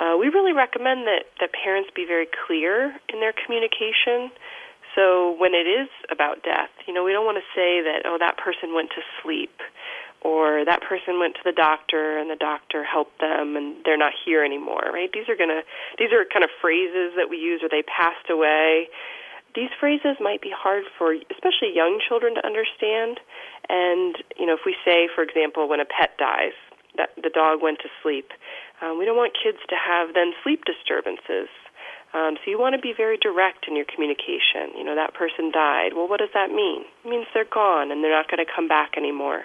Uh, 0.00 0.16
we 0.18 0.28
really 0.28 0.52
recommend 0.52 1.06
that, 1.06 1.30
that 1.40 1.50
parents 1.52 1.90
be 1.94 2.04
very 2.04 2.26
clear 2.46 2.96
in 3.08 3.20
their 3.20 3.32
communication. 3.32 4.30
So 4.94 5.36
when 5.38 5.54
it 5.54 5.66
is 5.66 5.88
about 6.10 6.42
death, 6.42 6.70
you 6.86 6.92
know, 6.92 7.04
we 7.04 7.12
don't 7.12 7.24
want 7.24 7.38
to 7.38 7.48
say 7.54 7.80
that, 7.80 8.02
oh, 8.04 8.18
that 8.18 8.36
person 8.36 8.74
went 8.74 8.90
to 8.90 9.02
sleep 9.22 9.54
or 10.22 10.64
that 10.64 10.82
person 10.82 11.18
went 11.18 11.34
to 11.34 11.40
the 11.44 11.52
doctor 11.52 12.18
and 12.18 12.30
the 12.30 12.36
doctor 12.36 12.84
helped 12.84 13.18
them 13.20 13.56
and 13.56 13.76
they're 13.84 13.98
not 13.98 14.12
here 14.24 14.44
anymore, 14.44 14.90
right? 14.92 15.10
These 15.12 15.28
are 15.28 15.36
going 15.36 15.50
to 15.50 15.62
these 15.98 16.12
are 16.12 16.24
kind 16.24 16.44
of 16.44 16.50
phrases 16.60 17.14
that 17.16 17.28
we 17.28 17.36
use 17.38 17.62
or 17.62 17.68
they 17.68 17.82
passed 17.82 18.30
away. 18.30 18.88
These 19.54 19.70
phrases 19.78 20.16
might 20.20 20.40
be 20.40 20.50
hard 20.54 20.84
for 20.96 21.12
especially 21.12 21.74
young 21.74 22.00
children 22.06 22.34
to 22.36 22.46
understand. 22.46 23.20
And, 23.68 24.16
you 24.38 24.46
know, 24.46 24.54
if 24.54 24.66
we 24.66 24.76
say, 24.84 25.08
for 25.14 25.22
example, 25.22 25.68
when 25.68 25.80
a 25.80 25.84
pet 25.84 26.16
dies, 26.18 26.56
that 26.96 27.10
the 27.16 27.30
dog 27.30 27.62
went 27.62 27.78
to 27.80 27.88
sleep, 28.02 28.30
um, 28.82 28.98
we 28.98 29.04
don't 29.04 29.16
want 29.16 29.32
kids 29.32 29.58
to 29.68 29.76
have 29.76 30.14
then 30.14 30.32
sleep 30.42 30.64
disturbances. 30.64 31.48
Um, 32.12 32.36
so 32.44 32.50
you 32.50 32.60
want 32.60 32.74
to 32.74 32.80
be 32.80 32.92
very 32.92 33.16
direct 33.16 33.66
in 33.66 33.74
your 33.74 33.86
communication. 33.88 34.76
You 34.76 34.84
know, 34.84 34.94
that 34.94 35.14
person 35.14 35.50
died. 35.50 35.94
Well, 35.96 36.08
what 36.08 36.20
does 36.20 36.32
that 36.34 36.50
mean? 36.50 36.84
It 37.04 37.08
means 37.08 37.26
they're 37.32 37.48
gone 37.48 37.90
and 37.90 38.04
they're 38.04 38.12
not 38.12 38.28
going 38.28 38.44
to 38.44 38.50
come 38.50 38.68
back 38.68 38.98
anymore. 38.98 39.44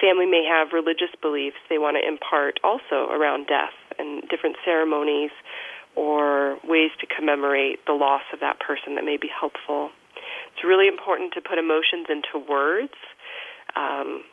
Family 0.00 0.26
may 0.26 0.44
have 0.44 0.72
religious 0.72 1.10
beliefs 1.20 1.56
they 1.68 1.78
want 1.78 1.96
to 1.96 2.06
impart 2.06 2.60
also 2.62 3.10
around 3.10 3.46
death 3.48 3.74
and 3.98 4.22
different 4.28 4.56
ceremonies 4.64 5.30
or 5.96 6.58
ways 6.62 6.90
to 7.00 7.06
commemorate 7.06 7.84
the 7.86 7.94
loss 7.94 8.22
of 8.32 8.38
that 8.40 8.60
person 8.60 8.94
that 8.94 9.04
may 9.04 9.16
be 9.16 9.28
helpful. 9.28 9.90
It's 10.54 10.62
really 10.62 10.86
important 10.86 11.32
to 11.34 11.40
put 11.40 11.58
emotions 11.58 12.06
into 12.08 12.38
words. 12.38 12.94
Um, 13.76 14.24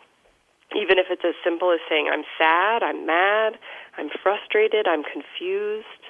even 0.75 0.97
if 0.97 1.07
it's 1.09 1.21
as 1.25 1.35
simple 1.43 1.71
as 1.71 1.79
saying, 1.89 2.09
I'm 2.11 2.23
sad, 2.37 2.81
I'm 2.81 3.05
mad, 3.05 3.59
I'm 3.97 4.09
frustrated, 4.23 4.87
I'm 4.87 5.03
confused. 5.03 6.03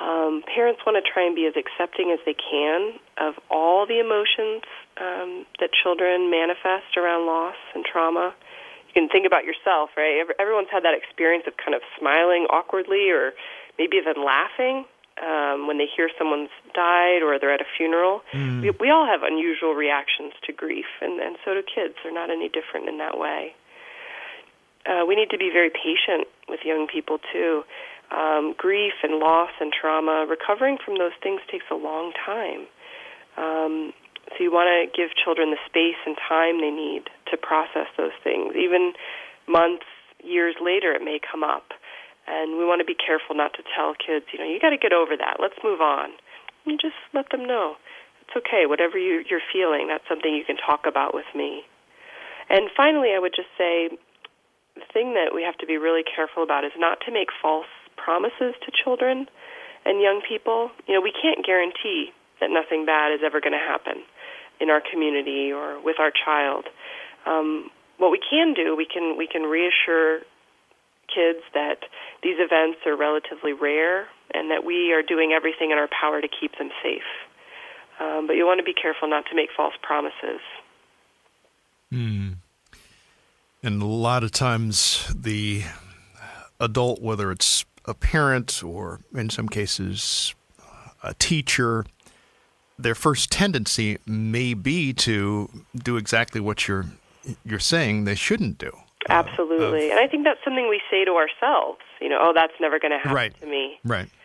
Um, 0.00 0.42
parents 0.46 0.80
want 0.86 0.94
to 0.94 1.04
try 1.04 1.26
and 1.26 1.34
be 1.34 1.46
as 1.46 1.54
accepting 1.58 2.14
as 2.14 2.20
they 2.24 2.34
can 2.34 3.02
of 3.18 3.34
all 3.50 3.84
the 3.84 3.98
emotions 3.98 4.62
um, 4.96 5.44
that 5.58 5.74
children 5.74 6.30
manifest 6.30 6.96
around 6.96 7.26
loss 7.26 7.58
and 7.74 7.84
trauma. 7.84 8.32
You 8.88 8.94
can 8.94 9.08
think 9.10 9.26
about 9.26 9.44
yourself, 9.44 9.90
right? 9.96 10.24
Everyone's 10.38 10.70
had 10.70 10.84
that 10.84 10.94
experience 10.94 11.44
of 11.46 11.58
kind 11.58 11.74
of 11.74 11.82
smiling 11.98 12.46
awkwardly 12.48 13.10
or 13.10 13.32
maybe 13.76 13.98
even 13.98 14.24
laughing 14.24 14.86
um, 15.24 15.66
when 15.66 15.78
they 15.78 15.86
hear 15.86 16.10
someone's 16.18 16.50
died 16.74 17.22
or 17.22 17.38
they're 17.38 17.54
at 17.54 17.60
a 17.60 17.70
funeral. 17.76 18.22
Mm. 18.32 18.62
We, 18.62 18.70
we 18.70 18.90
all 18.90 19.06
have 19.06 19.22
unusual 19.22 19.74
reactions 19.74 20.32
to 20.46 20.52
grief, 20.52 20.86
and, 21.00 21.20
and 21.20 21.36
so 21.44 21.54
do 21.54 21.62
kids. 21.62 21.94
They're 22.02 22.12
not 22.12 22.30
any 22.30 22.48
different 22.48 22.88
in 22.88 22.98
that 22.98 23.18
way. 23.18 23.54
Uh, 24.86 25.04
we 25.06 25.16
need 25.16 25.30
to 25.30 25.38
be 25.38 25.50
very 25.52 25.70
patient 25.70 26.28
with 26.48 26.60
young 26.64 26.86
people 26.86 27.18
too. 27.32 27.62
Um, 28.10 28.54
grief 28.56 28.94
and 29.02 29.18
loss 29.18 29.50
and 29.60 29.72
trauma, 29.72 30.24
recovering 30.28 30.78
from 30.82 30.96
those 30.96 31.12
things 31.22 31.40
takes 31.50 31.66
a 31.70 31.74
long 31.74 32.12
time. 32.24 32.66
Um, 33.36 33.92
so 34.30 34.44
you 34.44 34.50
want 34.52 34.68
to 34.68 34.88
give 34.96 35.10
children 35.16 35.50
the 35.50 35.60
space 35.66 36.00
and 36.06 36.16
time 36.28 36.60
they 36.60 36.70
need 36.70 37.08
to 37.30 37.36
process 37.36 37.86
those 37.96 38.16
things. 38.24 38.54
Even 38.56 38.92
months, 39.46 39.86
years 40.22 40.54
later, 40.60 40.92
it 40.92 41.02
may 41.02 41.20
come 41.20 41.42
up. 41.42 41.72
And 42.28 42.60
we 42.60 42.64
want 42.68 42.80
to 42.80 42.84
be 42.84 42.94
careful 42.94 43.34
not 43.34 43.54
to 43.56 43.62
tell 43.72 43.96
kids, 43.96 44.26
you 44.32 44.38
know, 44.38 44.44
you 44.44 44.60
got 44.60 44.70
to 44.70 44.78
get 44.78 44.92
over 44.92 45.16
that. 45.16 45.40
Let's 45.40 45.56
move 45.64 45.80
on. 45.80 46.12
You 46.66 46.76
just 46.76 47.00
let 47.14 47.30
them 47.32 47.46
know 47.48 47.76
it's 48.28 48.36
okay. 48.36 48.66
Whatever 48.66 48.98
you, 48.98 49.24
you're 49.28 49.44
feeling, 49.52 49.88
that's 49.88 50.04
something 50.08 50.34
you 50.34 50.44
can 50.44 50.56
talk 50.56 50.84
about 50.86 51.14
with 51.14 51.28
me. 51.34 51.64
And 52.50 52.68
finally, 52.76 53.16
I 53.16 53.18
would 53.18 53.32
just 53.34 53.48
say 53.56 53.88
the 54.76 54.84
thing 54.92 55.14
that 55.14 55.34
we 55.34 55.42
have 55.42 55.56
to 55.58 55.66
be 55.66 55.76
really 55.76 56.02
careful 56.04 56.42
about 56.42 56.64
is 56.64 56.72
not 56.76 56.98
to 57.06 57.12
make 57.12 57.28
false 57.40 57.72
promises 57.96 58.54
to 58.64 58.72
children 58.72 59.26
and 59.84 60.00
young 60.00 60.20
people. 60.26 60.70
You 60.86 60.94
know, 60.94 61.00
we 61.00 61.12
can't 61.12 61.44
guarantee 61.44 62.12
that 62.40 62.50
nothing 62.50 62.84
bad 62.84 63.12
is 63.12 63.20
ever 63.24 63.40
going 63.40 63.56
to 63.56 63.58
happen 63.58 64.04
in 64.60 64.70
our 64.70 64.82
community 64.84 65.52
or 65.52 65.80
with 65.82 65.96
our 65.98 66.12
child. 66.12 66.66
Um, 67.26 67.70
what 67.96 68.10
we 68.10 68.20
can 68.20 68.54
do, 68.54 68.76
we 68.76 68.86
can 68.86 69.16
we 69.16 69.26
can 69.26 69.42
reassure 69.42 70.20
kids 71.12 71.40
that 71.54 71.80
these 72.22 72.36
events 72.38 72.78
are 72.86 72.96
relatively 72.96 73.52
rare 73.52 74.06
and 74.32 74.50
that 74.50 74.64
we 74.64 74.92
are 74.92 75.02
doing 75.02 75.32
everything 75.32 75.70
in 75.70 75.78
our 75.78 75.88
power 75.88 76.20
to 76.20 76.28
keep 76.28 76.56
them 76.58 76.70
safe. 76.82 77.02
Um, 78.00 78.26
but 78.26 78.34
you 78.34 78.46
want 78.46 78.58
to 78.58 78.64
be 78.64 78.74
careful 78.74 79.08
not 79.08 79.24
to 79.30 79.34
make 79.34 79.48
false 79.56 79.74
promises. 79.82 80.40
Hmm. 81.90 82.32
And 83.62 83.82
a 83.82 83.86
lot 83.86 84.22
of 84.22 84.30
times, 84.30 85.12
the 85.14 85.64
adult, 86.60 87.02
whether 87.02 87.32
it's 87.32 87.64
a 87.84 87.94
parent 87.94 88.62
or 88.62 89.00
in 89.14 89.30
some 89.30 89.48
cases 89.48 90.34
a 91.02 91.14
teacher, 91.14 91.84
their 92.78 92.94
first 92.94 93.32
tendency 93.32 93.98
may 94.06 94.54
be 94.54 94.92
to 94.92 95.48
do 95.74 95.96
exactly 95.96 96.40
what 96.40 96.68
you're 96.68 96.86
you're 97.44 97.58
saying 97.58 98.04
they 98.04 98.14
shouldn't 98.14 98.58
do. 98.58 98.72
Absolutely. 99.08 99.88
Uh, 99.88 99.96
and 99.96 100.00
I 100.00 100.06
think 100.06 100.24
that's 100.24 100.40
something 100.44 100.68
we 100.68 100.80
say 100.90 101.04
to 101.04 101.12
ourselves, 101.12 101.80
you 102.00 102.08
know, 102.08 102.18
oh, 102.20 102.32
that's 102.34 102.52
never 102.60 102.78
going 102.78 102.92
to 102.92 102.98
happen 102.98 103.14
right, 103.14 103.40
to 103.40 103.46
me. 103.46 103.78
Right. 103.84 104.08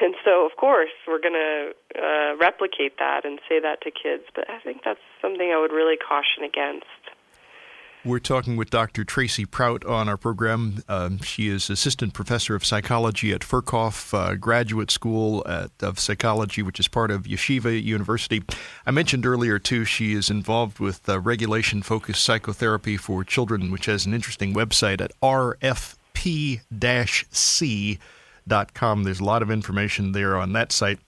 And 0.00 0.14
so, 0.24 0.46
of 0.46 0.56
course, 0.56 0.94
we're 1.08 1.18
going 1.18 1.34
to 1.34 1.72
uh, 1.98 2.36
replicate 2.36 2.98
that 3.00 3.24
and 3.24 3.40
say 3.48 3.58
that 3.58 3.80
to 3.82 3.90
kids. 3.90 4.22
But 4.36 4.48
I 4.48 4.60
think 4.60 4.82
that's 4.84 5.00
something 5.20 5.50
I 5.50 5.58
would 5.58 5.72
really 5.72 5.96
caution 5.96 6.44
against. 6.44 6.86
We're 8.02 8.18
talking 8.18 8.56
with 8.56 8.70
Dr. 8.70 9.04
Tracy 9.04 9.44
Prout 9.44 9.84
on 9.84 10.08
our 10.08 10.16
program. 10.16 10.82
Um, 10.88 11.18
she 11.18 11.48
is 11.48 11.68
assistant 11.68 12.14
professor 12.14 12.54
of 12.54 12.64
psychology 12.64 13.30
at 13.32 13.42
Ferkauf 13.42 14.14
uh, 14.14 14.36
Graduate 14.36 14.90
School 14.90 15.46
at, 15.46 15.70
of 15.82 16.00
Psychology, 16.00 16.62
which 16.62 16.80
is 16.80 16.88
part 16.88 17.10
of 17.10 17.24
Yeshiva 17.24 17.82
University. 17.82 18.42
I 18.86 18.90
mentioned 18.90 19.26
earlier, 19.26 19.58
too, 19.58 19.84
she 19.84 20.14
is 20.14 20.30
involved 20.30 20.78
with 20.78 21.06
uh, 21.10 21.20
regulation 21.20 21.82
focused 21.82 22.24
psychotherapy 22.24 22.96
for 22.96 23.22
children, 23.22 23.70
which 23.70 23.84
has 23.84 24.06
an 24.06 24.14
interesting 24.14 24.54
website 24.54 25.02
at 25.02 25.12
rfp 25.20 26.60
c.com. 27.34 29.04
There's 29.04 29.20
a 29.20 29.24
lot 29.24 29.42
of 29.42 29.50
information 29.50 30.12
there 30.12 30.38
on 30.38 30.54
that 30.54 30.72
site. 30.72 31.00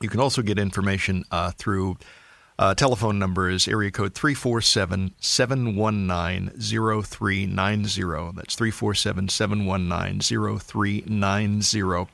You 0.00 0.08
can 0.08 0.20
also 0.20 0.42
get 0.42 0.56
information 0.56 1.24
uh, 1.32 1.50
through 1.50 1.98
uh, 2.58 2.74
telephone 2.74 3.18
number 3.18 3.48
is 3.48 3.68
area 3.68 3.90
code 3.90 4.14
347 4.14 5.14
719 5.20 6.50
0390. 6.58 8.32
That's 8.36 8.54
347 8.56 9.28
719 9.28 10.20
0390. 10.60 12.08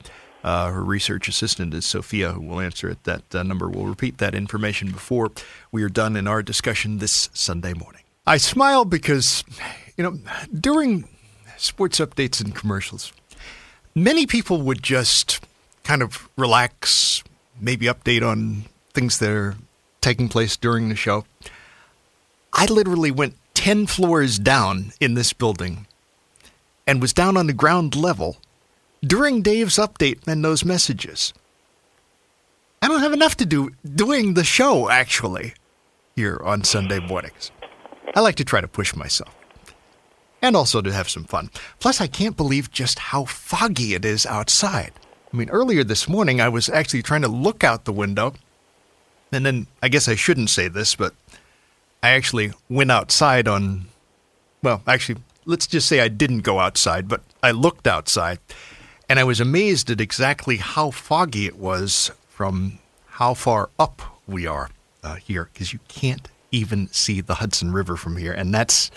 Uh, 0.45 0.71
her 0.71 0.85
research 0.85 1.27
assistant 1.27 1.73
is 1.73 1.87
Sophia, 1.87 2.33
who 2.33 2.43
will 2.43 2.61
answer 2.61 2.91
it. 2.91 3.03
That 3.05 3.35
uh, 3.35 3.43
number 3.43 3.71
will 3.71 3.87
repeat 3.87 4.19
that 4.19 4.35
information 4.35 4.93
before 4.93 5.33
we 5.73 5.83
are 5.83 5.89
done 5.89 6.17
in 6.17 6.29
our 6.29 6.43
discussion 6.43 6.99
this 6.99 7.31
Sunday 7.33 7.73
morning. 7.73 8.03
I 8.27 8.37
smile 8.37 8.85
because, 8.85 9.43
you 9.97 10.05
know, 10.05 10.19
during 10.53 11.09
sports 11.57 11.99
updates 11.99 12.45
and 12.45 12.55
commercials, 12.55 13.15
many 13.95 14.27
people 14.27 14.61
would 14.61 14.83
just 14.83 15.41
kind 15.83 16.03
of 16.03 16.29
relax, 16.37 17.25
maybe 17.59 17.87
update 17.87 18.27
on 18.27 18.65
things 18.93 19.19
they're 19.19 19.57
taking 20.05 20.29
place 20.29 20.57
during 20.57 20.91
the 20.91 20.95
show. 20.95 21.25
I 22.53 22.67
literally 22.67 23.11
went 23.11 23.37
10 23.55 23.87
floors 23.87 24.39
down 24.39 24.93
in 25.01 25.15
this 25.15 25.33
building 25.33 25.87
and 26.87 27.01
was 27.01 27.15
down 27.15 27.39
on 27.39 27.47
the 27.47 27.55
ground 27.55 27.97
level 27.97 28.37
during 29.03 29.41
Dave's 29.41 29.77
update 29.77 30.27
and 30.27 30.45
those 30.45 30.65
messages. 30.65 31.33
I 32.83 32.89
don't 32.89 33.01
have 33.01 33.15
enough 33.15 33.37
to 33.39 33.47
do 33.47 33.71
doing 33.83 34.35
the 34.35 34.45
show, 34.45 34.91
actually, 34.91 35.55
here 36.15 36.39
on 36.45 36.65
Sunday 36.65 37.01
mornings. 37.01 37.51
I 38.15 38.21
like 38.21 38.37
to 38.37 38.45
try 38.45 38.61
to 38.61 38.69
push 38.69 38.95
myself 38.95 39.35
and 40.43 40.55
also 40.55 40.83
to 40.83 40.93
have 40.93 41.09
some 41.09 41.25
fun. 41.25 41.49
Plus, 41.81 42.03
I 42.03 42.07
can't 42.07 42.37
believe 42.37 42.71
just 42.71 42.99
how 42.99 43.25
foggy 43.25 43.95
it 43.95 44.05
is 44.05 44.27
outside. 44.27 44.93
I 45.33 45.37
mean, 45.37 45.49
earlier 45.49 45.83
this 45.83 46.07
morning, 46.07 46.43
I 46.43 46.51
was 46.51 46.69
actually 46.69 47.03
trying 47.03 47.23
to 47.23 47.29
look 47.29 47.65
out 47.65 47.87
the 47.87 47.93
window, 47.93 48.35
and 49.35 49.45
then 49.45 49.67
I 49.83 49.89
guess 49.89 50.09
I 50.09 50.15
shouldn't 50.15 50.51
say 50.51 50.69
this, 50.69 50.95
but 50.95 51.15
I 52.03 52.11
actually 52.11 52.53
went 52.69 52.91
outside 52.91 53.49
on, 53.49 53.87
well, 54.63 54.83
actually, 54.87 55.21
let's 55.45 55.67
just 55.67 55.89
say 55.89 56.01
I 56.01 56.09
didn't 56.09 56.41
go 56.41 56.61
outside, 56.61 57.09
but 57.09 57.23
I 57.43 57.51
looked 57.51 57.87
outside, 57.87 58.39
and 59.09 59.19
I 59.19 59.25
was 59.25 59.41
amazed 59.41 59.91
at 59.91 60.01
exactly 60.01 60.57
how 60.59 60.91
foggy 60.91 61.47
it 61.47 61.59
was 61.59 62.11
from 62.29 62.79
how 63.07 63.35
far 63.35 63.71
up 63.79 64.03
we 64.27 64.47
are 64.47 64.71
uh, 65.03 65.17
here, 65.17 65.51
because 65.53 65.73
you 65.73 65.81
can't 65.89 66.29
even 66.51 66.89
see 66.89 67.21
the 67.21 67.37
Hudson 67.37 67.73
River 67.73 67.97
from 67.97 68.17
here, 68.17 68.33
and 68.33 68.55
that's 68.55 68.91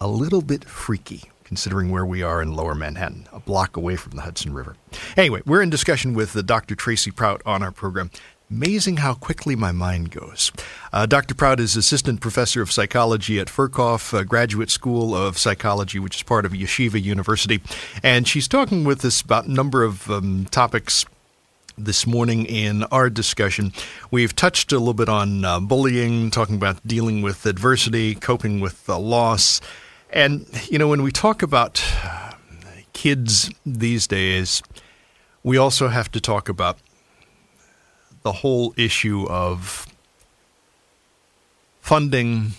a 0.00 0.08
little 0.08 0.42
bit 0.42 0.64
freaky 0.64 1.22
considering 1.44 1.90
where 1.90 2.06
we 2.06 2.22
are 2.22 2.40
in 2.40 2.54
lower 2.54 2.74
Manhattan, 2.74 3.28
a 3.30 3.38
block 3.38 3.76
away 3.76 3.94
from 3.94 4.12
the 4.12 4.22
Hudson 4.22 4.54
River. 4.54 4.74
Anyway, 5.18 5.42
we're 5.44 5.60
in 5.60 5.68
discussion 5.68 6.14
with 6.14 6.46
Dr. 6.46 6.74
Tracy 6.74 7.10
Prout 7.10 7.42
on 7.44 7.62
our 7.62 7.70
program. 7.70 8.10
Amazing 8.52 8.98
how 8.98 9.14
quickly 9.14 9.56
my 9.56 9.72
mind 9.72 10.10
goes. 10.10 10.52
Uh, 10.92 11.06
Dr. 11.06 11.34
Prout 11.34 11.58
is 11.58 11.74
assistant 11.74 12.20
professor 12.20 12.60
of 12.60 12.70
psychology 12.70 13.40
at 13.40 13.46
Ferkauf 13.46 14.12
uh, 14.12 14.24
Graduate 14.24 14.68
School 14.68 15.14
of 15.14 15.38
Psychology, 15.38 15.98
which 15.98 16.16
is 16.16 16.22
part 16.22 16.44
of 16.44 16.52
Yeshiva 16.52 17.02
University. 17.02 17.62
And 18.02 18.28
she's 18.28 18.46
talking 18.46 18.84
with 18.84 19.06
us 19.06 19.22
about 19.22 19.46
a 19.46 19.50
number 19.50 19.82
of 19.82 20.10
um, 20.10 20.44
topics 20.50 21.06
this 21.78 22.06
morning 22.06 22.44
in 22.44 22.82
our 22.84 23.08
discussion. 23.08 23.72
We've 24.10 24.36
touched 24.36 24.70
a 24.70 24.78
little 24.78 24.92
bit 24.92 25.08
on 25.08 25.46
uh, 25.46 25.58
bullying, 25.58 26.30
talking 26.30 26.56
about 26.56 26.86
dealing 26.86 27.22
with 27.22 27.46
adversity, 27.46 28.14
coping 28.14 28.60
with 28.60 28.86
uh, 28.86 28.98
loss, 28.98 29.62
and, 30.10 30.46
you 30.68 30.78
know, 30.78 30.88
when 30.88 31.02
we 31.02 31.10
talk 31.10 31.42
about 31.42 31.82
kids 32.92 33.50
these 33.64 34.06
days, 34.06 34.62
we 35.42 35.56
also 35.56 35.88
have 35.88 36.12
to 36.12 36.20
talk 36.20 36.50
about 36.50 36.76
the 38.22 38.32
whole 38.32 38.74
issue 38.76 39.26
of 39.28 39.86
funding, 41.80 42.52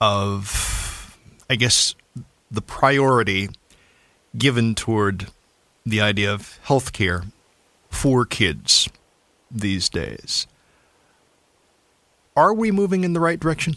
of, 0.00 1.18
I 1.48 1.56
guess, 1.56 1.94
the 2.50 2.62
priority 2.62 3.48
given 4.36 4.74
toward 4.74 5.28
the 5.84 6.00
idea 6.00 6.32
of 6.32 6.58
health 6.62 6.92
care 6.92 7.24
for 7.90 8.26
kids 8.26 8.88
these 9.50 9.88
days. 9.88 10.46
Are 12.36 12.52
we 12.52 12.70
moving 12.70 13.02
in 13.02 13.14
the 13.14 13.20
right 13.20 13.40
direction? 13.40 13.76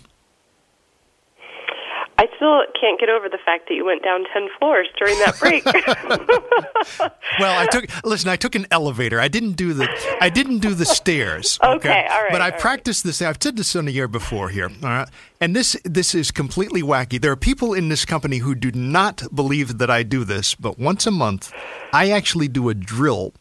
I 2.19 2.27
still 2.35 2.63
can't 2.77 2.99
get 2.99 3.07
over 3.07 3.29
the 3.29 3.37
fact 3.45 3.69
that 3.69 3.75
you 3.75 3.85
went 3.85 4.03
down 4.03 4.25
10 4.33 4.49
floors 4.59 4.89
during 4.97 5.17
that 5.19 5.39
break. 5.39 5.63
well, 7.39 7.57
I 7.57 7.65
took 7.67 7.85
listen, 8.03 8.29
I 8.29 8.35
took 8.35 8.55
an 8.55 8.67
elevator. 8.71 9.21
I 9.21 9.29
didn't 9.29 9.53
do 9.53 9.73
the 9.73 9.87
I 10.19 10.27
didn't 10.27 10.59
do 10.59 10.73
the 10.73 10.85
stairs. 10.85 11.57
Okay, 11.69 11.89
okay 11.89 12.07
all 12.11 12.23
right. 12.23 12.31
But 12.31 12.41
I 12.41 12.51
practiced 12.51 13.05
right. 13.05 13.09
this. 13.09 13.21
I've 13.21 13.37
said 13.41 13.55
this 13.55 13.75
on 13.75 13.87
a 13.87 13.91
year 13.91 14.07
before 14.07 14.49
here. 14.49 14.69
All 14.83 14.89
right. 14.89 15.07
And 15.39 15.55
this 15.55 15.77
this 15.85 16.13
is 16.13 16.31
completely 16.31 16.81
wacky. 16.81 17.21
There 17.21 17.31
are 17.31 17.37
people 17.37 17.73
in 17.73 17.87
this 17.87 18.03
company 18.03 18.39
who 18.39 18.53
do 18.53 18.71
not 18.71 19.23
believe 19.33 19.77
that 19.77 19.89
I 19.89 20.03
do 20.03 20.25
this, 20.25 20.55
but 20.55 20.77
once 20.77 21.07
a 21.07 21.11
month 21.11 21.53
I 21.93 22.09
actually 22.09 22.49
do 22.49 22.67
a 22.67 22.73
drill 22.73 23.33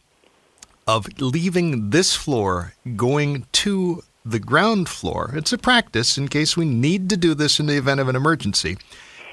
of 0.87 1.07
leaving 1.19 1.89
this 1.89 2.15
floor 2.15 2.75
going 2.95 3.45
to 3.63 4.03
the 4.25 4.39
ground 4.39 4.89
floor. 4.89 5.31
It's 5.35 5.53
a 5.53 5.57
practice 5.57 6.17
in 6.17 6.27
case 6.27 6.57
we 6.57 6.65
need 6.65 7.09
to 7.09 7.17
do 7.17 7.33
this 7.33 7.59
in 7.59 7.65
the 7.65 7.77
event 7.77 7.99
of 7.99 8.07
an 8.07 8.15
emergency. 8.15 8.77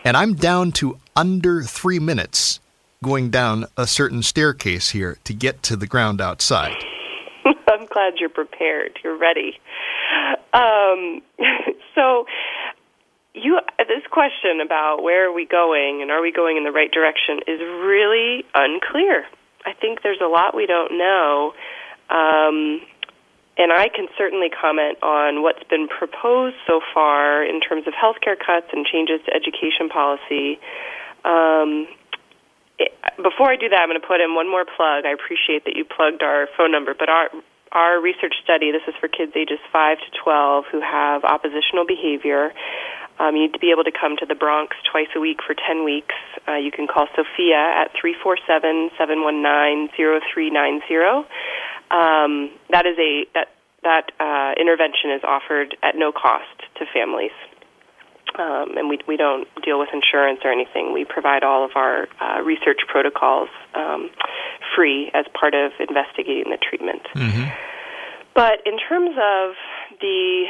And 0.04 0.16
I'm 0.16 0.34
down 0.34 0.72
to 0.72 0.98
under 1.14 1.62
three 1.62 1.98
minutes 1.98 2.60
going 3.02 3.30
down 3.30 3.66
a 3.76 3.86
certain 3.86 4.22
staircase 4.22 4.90
here 4.90 5.18
to 5.24 5.34
get 5.34 5.62
to 5.64 5.76
the 5.76 5.86
ground 5.86 6.20
outside. 6.20 6.76
I'm 7.44 7.86
glad 7.86 8.14
you're 8.18 8.28
prepared. 8.28 8.98
You're 9.02 9.18
ready. 9.18 9.58
Um, 10.52 11.22
so, 11.94 12.26
you 13.34 13.60
this 13.78 14.02
question 14.10 14.60
about 14.64 15.02
where 15.02 15.28
are 15.28 15.32
we 15.32 15.44
going 15.44 16.00
and 16.00 16.10
are 16.10 16.22
we 16.22 16.32
going 16.32 16.56
in 16.56 16.64
the 16.64 16.72
right 16.72 16.90
direction 16.90 17.40
is 17.46 17.60
really 17.60 18.44
unclear. 18.54 19.26
I 19.66 19.72
think 19.74 20.02
there's 20.02 20.20
a 20.22 20.28
lot 20.28 20.54
we 20.56 20.66
don't 20.66 20.96
know. 20.96 21.52
Um, 22.08 22.80
and 23.56 23.72
I 23.72 23.88
can 23.88 24.06
certainly 24.18 24.48
comment 24.50 24.98
on 25.02 25.42
what's 25.42 25.62
been 25.64 25.88
proposed 25.88 26.56
so 26.66 26.80
far 26.92 27.42
in 27.42 27.60
terms 27.60 27.86
of 27.86 27.94
healthcare 27.94 28.36
cuts 28.36 28.68
and 28.72 28.84
changes 28.84 29.20
to 29.26 29.34
education 29.34 29.88
policy. 29.88 30.60
Um, 31.24 31.88
it, 32.78 32.92
before 33.16 33.48
I 33.48 33.56
do 33.56 33.68
that, 33.70 33.80
I'm 33.80 33.88
going 33.88 34.00
to 34.00 34.06
put 34.06 34.20
in 34.20 34.34
one 34.34 34.48
more 34.48 34.64
plug. 34.64 35.08
I 35.08 35.12
appreciate 35.16 35.64
that 35.64 35.74
you 35.74 35.84
plugged 35.84 36.22
our 36.22 36.48
phone 36.56 36.70
number, 36.70 36.92
but 36.92 37.08
our 37.08 37.30
our 37.72 38.00
research 38.00 38.34
study, 38.42 38.70
this 38.70 38.82
is 38.86 38.94
for 39.00 39.08
kids 39.08 39.32
ages 39.34 39.58
5 39.72 39.98
to 39.98 40.10
12 40.22 40.64
who 40.70 40.80
have 40.80 41.24
oppositional 41.24 41.84
behavior. 41.84 42.54
Um, 43.18 43.34
you 43.34 43.42
need 43.42 43.54
to 43.54 43.58
be 43.58 43.70
able 43.72 43.84
to 43.84 43.92
come 43.92 44.16
to 44.18 44.26
the 44.26 44.34
Bronx 44.34 44.76
twice 44.90 45.08
a 45.16 45.20
week 45.20 45.40
for 45.44 45.54
10 45.54 45.84
weeks. 45.84 46.14
Uh, 46.46 46.56
you 46.56 46.70
can 46.70 46.86
call 46.86 47.08
Sophia 47.16 47.58
at 47.58 47.92
347 47.98 48.90
719 48.96 49.88
0390. 49.96 51.28
Um, 51.90 52.50
that 52.70 52.86
is 52.86 52.98
a 52.98 53.26
that 53.34 53.48
that 53.82 54.10
uh, 54.18 54.60
intervention 54.60 55.12
is 55.14 55.22
offered 55.22 55.76
at 55.82 55.94
no 55.96 56.10
cost 56.12 56.58
to 56.78 56.84
families. 56.92 57.34
Um, 58.38 58.76
and 58.76 58.88
we, 58.88 58.98
we 59.06 59.16
don't 59.16 59.48
deal 59.64 59.78
with 59.78 59.88
insurance 59.94 60.40
or 60.44 60.52
anything. 60.52 60.92
We 60.92 61.04
provide 61.04 61.42
all 61.42 61.64
of 61.64 61.70
our 61.74 62.08
uh, 62.20 62.42
research 62.42 62.80
protocols 62.88 63.48
um, 63.74 64.10
free 64.74 65.10
as 65.14 65.24
part 65.32 65.54
of 65.54 65.72
investigating 65.78 66.50
the 66.50 66.58
treatment. 66.58 67.02
Mm-hmm. 67.14 67.48
But 68.34 68.60
in 68.66 68.76
terms 68.76 69.16
of 69.16 69.54
the 70.00 70.44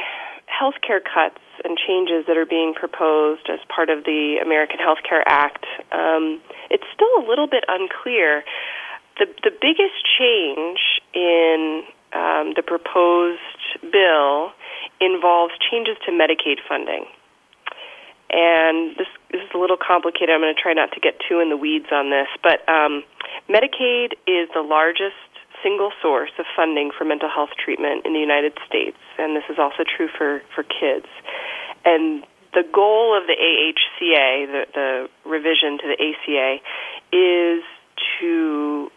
healthcare 0.51 0.99
cuts 0.99 1.39
and 1.63 1.77
changes 1.77 2.25
that 2.27 2.35
are 2.35 2.45
being 2.45 2.73
proposed 2.73 3.47
as 3.47 3.59
part 3.73 3.89
of 3.89 4.03
the 4.03 4.39
American 4.43 4.79
Health 4.79 4.99
Care 5.07 5.23
Act, 5.25 5.65
um, 5.93 6.41
it's 6.69 6.83
still 6.93 7.13
a 7.19 7.23
little 7.23 7.47
bit 7.47 7.63
unclear 7.69 8.43
the 9.19 9.25
the 9.43 9.51
biggest 9.51 9.97
change 10.19 10.79
in 11.17 11.81
um, 12.13 12.53
the 12.53 12.61
proposed 12.61 13.41
bill 13.81 14.53
involves 15.01 15.53
changes 15.57 15.97
to 16.05 16.13
Medicaid 16.13 16.61
funding. 16.69 17.05
And 18.29 18.95
this, 18.97 19.07
this 19.31 19.41
is 19.41 19.49
a 19.55 19.57
little 19.57 19.77
complicated. 19.77 20.29
I'm 20.29 20.41
going 20.41 20.53
to 20.53 20.61
try 20.61 20.73
not 20.73 20.91
to 20.93 20.99
get 20.99 21.17
too 21.27 21.39
in 21.39 21.49
the 21.49 21.57
weeds 21.57 21.87
on 21.91 22.11
this, 22.11 22.27
but 22.43 22.61
um, 22.69 23.03
Medicaid 23.49 24.13
is 24.27 24.47
the 24.53 24.61
largest 24.61 25.15
single 25.63 25.91
source 26.01 26.31
of 26.37 26.45
funding 26.55 26.91
for 26.95 27.03
mental 27.03 27.29
health 27.29 27.49
treatment 27.57 28.05
in 28.05 28.13
the 28.13 28.19
United 28.19 28.53
States, 28.67 28.97
and 29.17 29.35
this 29.35 29.43
is 29.49 29.57
also 29.57 29.83
true 29.83 30.07
for, 30.07 30.41
for 30.53 30.63
kids. 30.63 31.07
And 31.83 32.23
the 32.53 32.63
goal 32.71 33.17
of 33.17 33.25
the 33.27 33.33
AHCA, 33.33 34.47
the, 34.47 34.63
the 34.73 35.09
revision 35.25 35.79
to 35.79 35.87
the 35.87 35.97
ACA, 35.97 36.61
is 37.11 37.63
to 38.19 38.91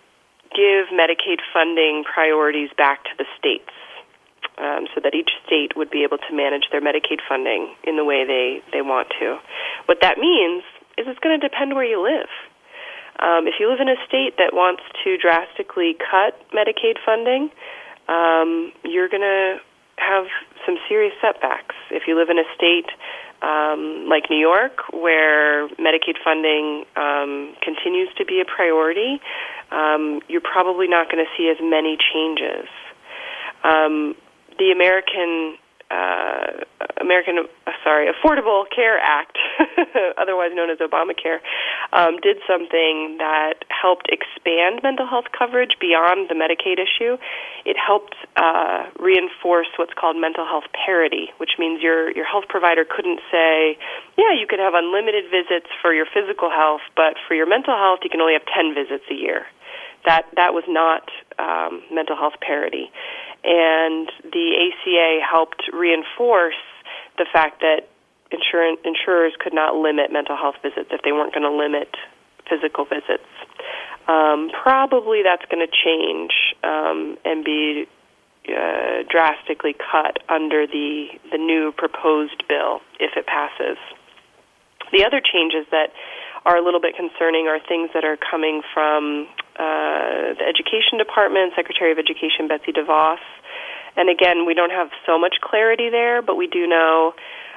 give 0.54 0.88
Medicaid 0.92 1.40
funding 1.52 2.04
priorities 2.04 2.70
back 2.76 3.04
to 3.04 3.10
the 3.18 3.26
states 3.38 3.70
um, 4.58 4.86
so 4.94 5.00
that 5.02 5.14
each 5.14 5.30
state 5.46 5.76
would 5.76 5.90
be 5.90 6.02
able 6.04 6.18
to 6.18 6.34
manage 6.34 6.68
their 6.70 6.80
Medicaid 6.80 7.20
funding 7.28 7.74
in 7.84 7.96
the 7.96 8.04
way 8.04 8.24
they, 8.24 8.62
they 8.72 8.82
want 8.82 9.08
to. 9.18 9.38
What 9.86 9.98
that 10.02 10.18
means 10.18 10.62
is 10.98 11.06
it's 11.08 11.20
going 11.20 11.38
to 11.38 11.48
depend 11.48 11.74
where 11.74 11.84
you 11.84 12.02
live. 12.02 12.28
Um, 13.20 13.46
if 13.46 13.54
you 13.60 13.68
live 13.70 13.80
in 13.80 13.88
a 13.88 13.96
state 14.08 14.36
that 14.38 14.52
wants 14.52 14.82
to 15.04 15.16
drastically 15.16 15.96
cut 15.96 16.36
Medicaid 16.52 16.96
funding, 17.04 17.50
um, 18.08 18.72
you're 18.84 19.08
going 19.08 19.24
to 19.24 19.60
have 19.96 20.24
some 20.64 20.76
serious 20.88 21.12
setbacks. 21.20 21.76
If 21.90 22.04
you 22.08 22.16
live 22.16 22.30
in 22.30 22.38
a 22.38 22.48
state 22.56 22.88
um, 23.42 24.06
like 24.08 24.24
New 24.30 24.38
York, 24.38 24.92
where 24.92 25.68
Medicaid 25.76 26.16
funding 26.22 26.84
um, 26.96 27.54
continues 27.62 28.08
to 28.18 28.24
be 28.24 28.40
a 28.40 28.44
priority, 28.44 29.20
um, 29.70 30.20
you're 30.28 30.40
probably 30.40 30.88
not 30.88 31.10
going 31.10 31.24
to 31.24 31.30
see 31.36 31.48
as 31.48 31.56
many 31.62 31.96
changes. 32.12 32.68
Um, 33.64 34.14
the 34.58 34.72
American 34.72 35.56
uh, 35.90 36.64
American, 37.00 37.38
uh, 37.66 37.70
sorry, 37.82 38.06
Affordable 38.06 38.64
Care 38.74 38.98
Act, 38.98 39.36
otherwise 40.18 40.50
known 40.54 40.70
as 40.70 40.78
Obamacare, 40.78 41.40
um, 41.92 42.18
did 42.22 42.38
something 42.46 43.16
that 43.18 43.64
helped 43.68 44.08
expand 44.08 44.80
mental 44.82 45.06
health 45.06 45.26
coverage 45.36 45.74
beyond 45.80 46.28
the 46.30 46.34
Medicaid 46.34 46.78
issue. 46.78 47.18
It 47.64 47.76
helped 47.76 48.14
uh, 48.36 48.86
reinforce 49.00 49.68
what's 49.76 49.94
called 49.98 50.16
mental 50.16 50.46
health 50.46 50.70
parity, 50.72 51.30
which 51.38 51.58
means 51.58 51.82
your 51.82 52.10
your 52.12 52.24
health 52.24 52.44
provider 52.48 52.84
couldn't 52.84 53.20
say, 53.30 53.76
yeah, 54.16 54.32
you 54.38 54.46
could 54.48 54.60
have 54.60 54.74
unlimited 54.74 55.24
visits 55.30 55.66
for 55.82 55.92
your 55.92 56.06
physical 56.06 56.50
health, 56.50 56.82
but 56.96 57.16
for 57.26 57.34
your 57.34 57.46
mental 57.48 57.74
health, 57.74 58.00
you 58.04 58.10
can 58.10 58.20
only 58.20 58.34
have 58.34 58.46
ten 58.54 58.74
visits 58.74 59.04
a 59.10 59.14
year 59.14 59.46
That 60.06 60.26
that 60.36 60.54
was 60.54 60.64
not 60.68 61.10
um, 61.38 61.82
mental 61.92 62.16
health 62.16 62.34
parity, 62.40 62.90
and 63.44 64.08
the 64.22 64.70
ACA 64.70 65.20
helped 65.24 65.62
reinforce 65.72 66.60
the 67.18 67.26
fact 67.32 67.60
that 67.60 67.88
insurance, 68.30 68.80
insurers 68.84 69.32
could 69.38 69.54
not 69.54 69.74
limit 69.74 70.12
mental 70.12 70.36
health 70.36 70.56
visits 70.62 70.90
if 70.90 71.02
they 71.02 71.12
weren't 71.12 71.34
going 71.34 71.44
to 71.44 71.56
limit 71.56 71.94
physical 72.48 72.84
visits. 72.84 73.28
Um, 74.08 74.50
probably 74.50 75.22
that's 75.22 75.44
going 75.50 75.64
to 75.64 75.70
change 75.70 76.32
um, 76.64 77.16
and 77.24 77.44
be 77.44 77.86
uh, 78.48 79.04
drastically 79.08 79.74
cut 79.74 80.18
under 80.28 80.66
the 80.66 81.08
the 81.30 81.38
new 81.38 81.72
proposed 81.76 82.42
bill 82.48 82.80
if 82.98 83.12
it 83.16 83.26
passes. 83.26 83.76
The 84.92 85.04
other 85.04 85.20
changes 85.20 85.66
that 85.70 85.92
are 86.44 86.56
a 86.56 86.64
little 86.64 86.80
bit 86.80 86.96
concerning 86.96 87.46
are 87.46 87.60
things 87.60 87.90
that 87.94 88.04
are 88.04 88.16
coming 88.16 88.62
from 88.74 89.28
uh, 89.60 90.32
the 90.40 90.46
Education 90.48 90.96
Department, 90.96 91.52
Secretary 91.54 91.92
of 91.92 91.98
Education 91.98 92.48
Betsy 92.48 92.72
DeVos. 92.72 93.20
And 93.96 94.08
again, 94.08 94.46
we 94.46 94.54
don't 94.54 94.72
have 94.72 94.88
so 95.04 95.18
much 95.18 95.36
clarity 95.42 95.90
there, 95.90 96.22
but 96.22 96.36
we 96.36 96.46
do 96.46 96.66
know 96.66 97.12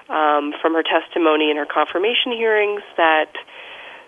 um, 0.09 0.53
from 0.61 0.73
her 0.73 0.83
testimony 0.83 1.49
in 1.49 1.55
her 1.55 1.65
confirmation 1.65 2.33
hearings 2.33 2.81
that 2.97 3.31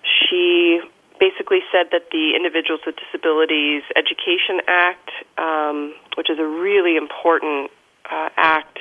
she 0.03 0.81
basically 1.19 1.59
said 1.71 1.87
that 1.93 2.11
the 2.11 2.35
Individuals 2.35 2.81
with 2.85 2.95
Disabilities 2.99 3.83
Education 3.95 4.59
Act, 4.67 5.09
um, 5.37 5.95
which 6.17 6.29
is 6.29 6.37
a 6.37 6.45
really 6.45 6.97
important 6.97 7.71
uh, 8.11 8.27
act 8.35 8.77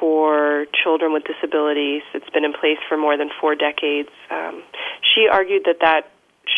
for 0.00 0.64
children 0.72 1.12
with 1.12 1.24
disabilities, 1.24 2.02
it's 2.14 2.30
been 2.30 2.44
in 2.44 2.54
place 2.54 2.78
for 2.88 2.96
more 2.96 3.18
than 3.18 3.28
four 3.40 3.54
decades. 3.54 4.08
Um, 4.30 4.62
she 5.02 5.28
argued 5.30 5.64
that 5.66 5.80
that 5.82 6.13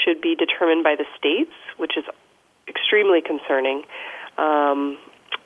should 0.07 0.21
be 0.21 0.37
determined 0.37 0.85
by 0.85 0.95
the 0.95 1.05
states, 1.19 1.53
which 1.77 1.99
is 1.99 2.05
extremely 2.69 3.21
concerning. 3.21 3.83
Um, 4.39 4.99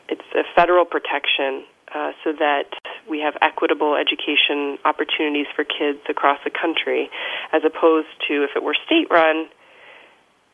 it's 0.08 0.28
a 0.36 0.44
federal 0.54 0.84
protection 0.84 1.64
uh, 1.94 2.12
so 2.22 2.32
that 2.32 2.68
we 3.08 3.20
have 3.20 3.34
equitable 3.40 3.96
education 3.96 4.78
opportunities 4.84 5.46
for 5.56 5.64
kids 5.64 5.98
across 6.08 6.38
the 6.44 6.50
country, 6.50 7.10
as 7.52 7.62
opposed 7.64 8.12
to 8.28 8.44
if 8.44 8.50
it 8.54 8.62
were 8.62 8.76
state 8.86 9.08
run, 9.10 9.48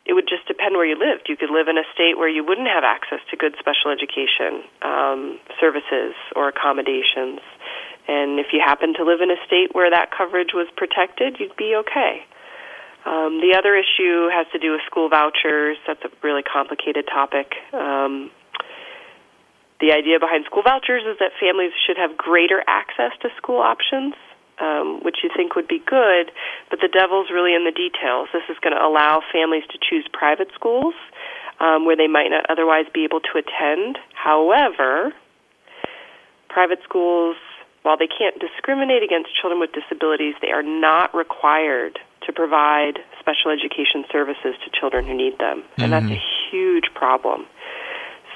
it 0.06 0.14
would 0.14 0.28
just 0.28 0.46
depend 0.46 0.76
where 0.76 0.86
you 0.86 0.94
lived. 0.94 1.26
You 1.28 1.36
could 1.36 1.50
live 1.50 1.66
in 1.66 1.76
a 1.76 1.84
state 1.92 2.16
where 2.16 2.28
you 2.28 2.44
wouldn't 2.46 2.68
have 2.68 2.84
access 2.84 3.18
to 3.30 3.36
good 3.36 3.56
special 3.58 3.90
education 3.90 4.62
um, 4.80 5.40
services 5.58 6.14
or 6.36 6.48
accommodations. 6.48 7.42
And 8.06 8.38
if 8.38 8.54
you 8.54 8.62
happen 8.64 8.94
to 8.94 9.04
live 9.04 9.20
in 9.20 9.34
a 9.34 9.40
state 9.44 9.74
where 9.74 9.90
that 9.90 10.14
coverage 10.16 10.54
was 10.54 10.68
protected, 10.76 11.36
you'd 11.40 11.56
be 11.56 11.74
okay. 11.74 12.22
Um, 13.06 13.38
the 13.38 13.54
other 13.54 13.78
issue 13.78 14.26
has 14.34 14.50
to 14.50 14.58
do 14.58 14.72
with 14.72 14.82
school 14.90 15.08
vouchers. 15.08 15.78
That's 15.86 16.02
a 16.02 16.10
really 16.26 16.42
complicated 16.42 17.06
topic. 17.06 17.54
Um, 17.72 18.30
the 19.78 19.92
idea 19.92 20.18
behind 20.18 20.44
school 20.46 20.66
vouchers 20.66 21.06
is 21.06 21.16
that 21.20 21.30
families 21.38 21.70
should 21.86 21.96
have 21.96 22.16
greater 22.16 22.64
access 22.66 23.12
to 23.22 23.28
school 23.36 23.62
options, 23.62 24.14
um, 24.58 25.00
which 25.04 25.22
you 25.22 25.30
think 25.36 25.54
would 25.54 25.68
be 25.68 25.78
good, 25.78 26.32
but 26.68 26.80
the 26.80 26.88
devil's 26.88 27.30
really 27.30 27.54
in 27.54 27.62
the 27.64 27.70
details. 27.70 28.26
This 28.32 28.42
is 28.50 28.58
going 28.58 28.74
to 28.74 28.82
allow 28.82 29.22
families 29.30 29.64
to 29.70 29.78
choose 29.78 30.08
private 30.12 30.48
schools 30.54 30.94
um, 31.60 31.86
where 31.86 31.96
they 31.96 32.08
might 32.08 32.34
not 32.34 32.46
otherwise 32.50 32.86
be 32.92 33.04
able 33.04 33.20
to 33.20 33.38
attend. 33.38 33.98
However, 34.14 35.12
private 36.48 36.80
schools, 36.82 37.36
while 37.82 37.96
they 37.96 38.08
can't 38.08 38.34
discriminate 38.40 39.04
against 39.04 39.30
children 39.38 39.60
with 39.60 39.70
disabilities, 39.70 40.34
they 40.42 40.50
are 40.50 40.64
not 40.64 41.14
required 41.14 42.00
to 42.26 42.32
provide 42.32 42.98
special 43.18 43.50
education 43.50 44.04
services 44.10 44.54
to 44.64 44.70
children 44.78 45.06
who 45.06 45.14
need 45.14 45.38
them. 45.38 45.62
And 45.78 45.90
mm-hmm. 45.90 46.08
that's 46.08 46.10
a 46.10 46.22
huge 46.50 46.92
problem. 46.94 47.46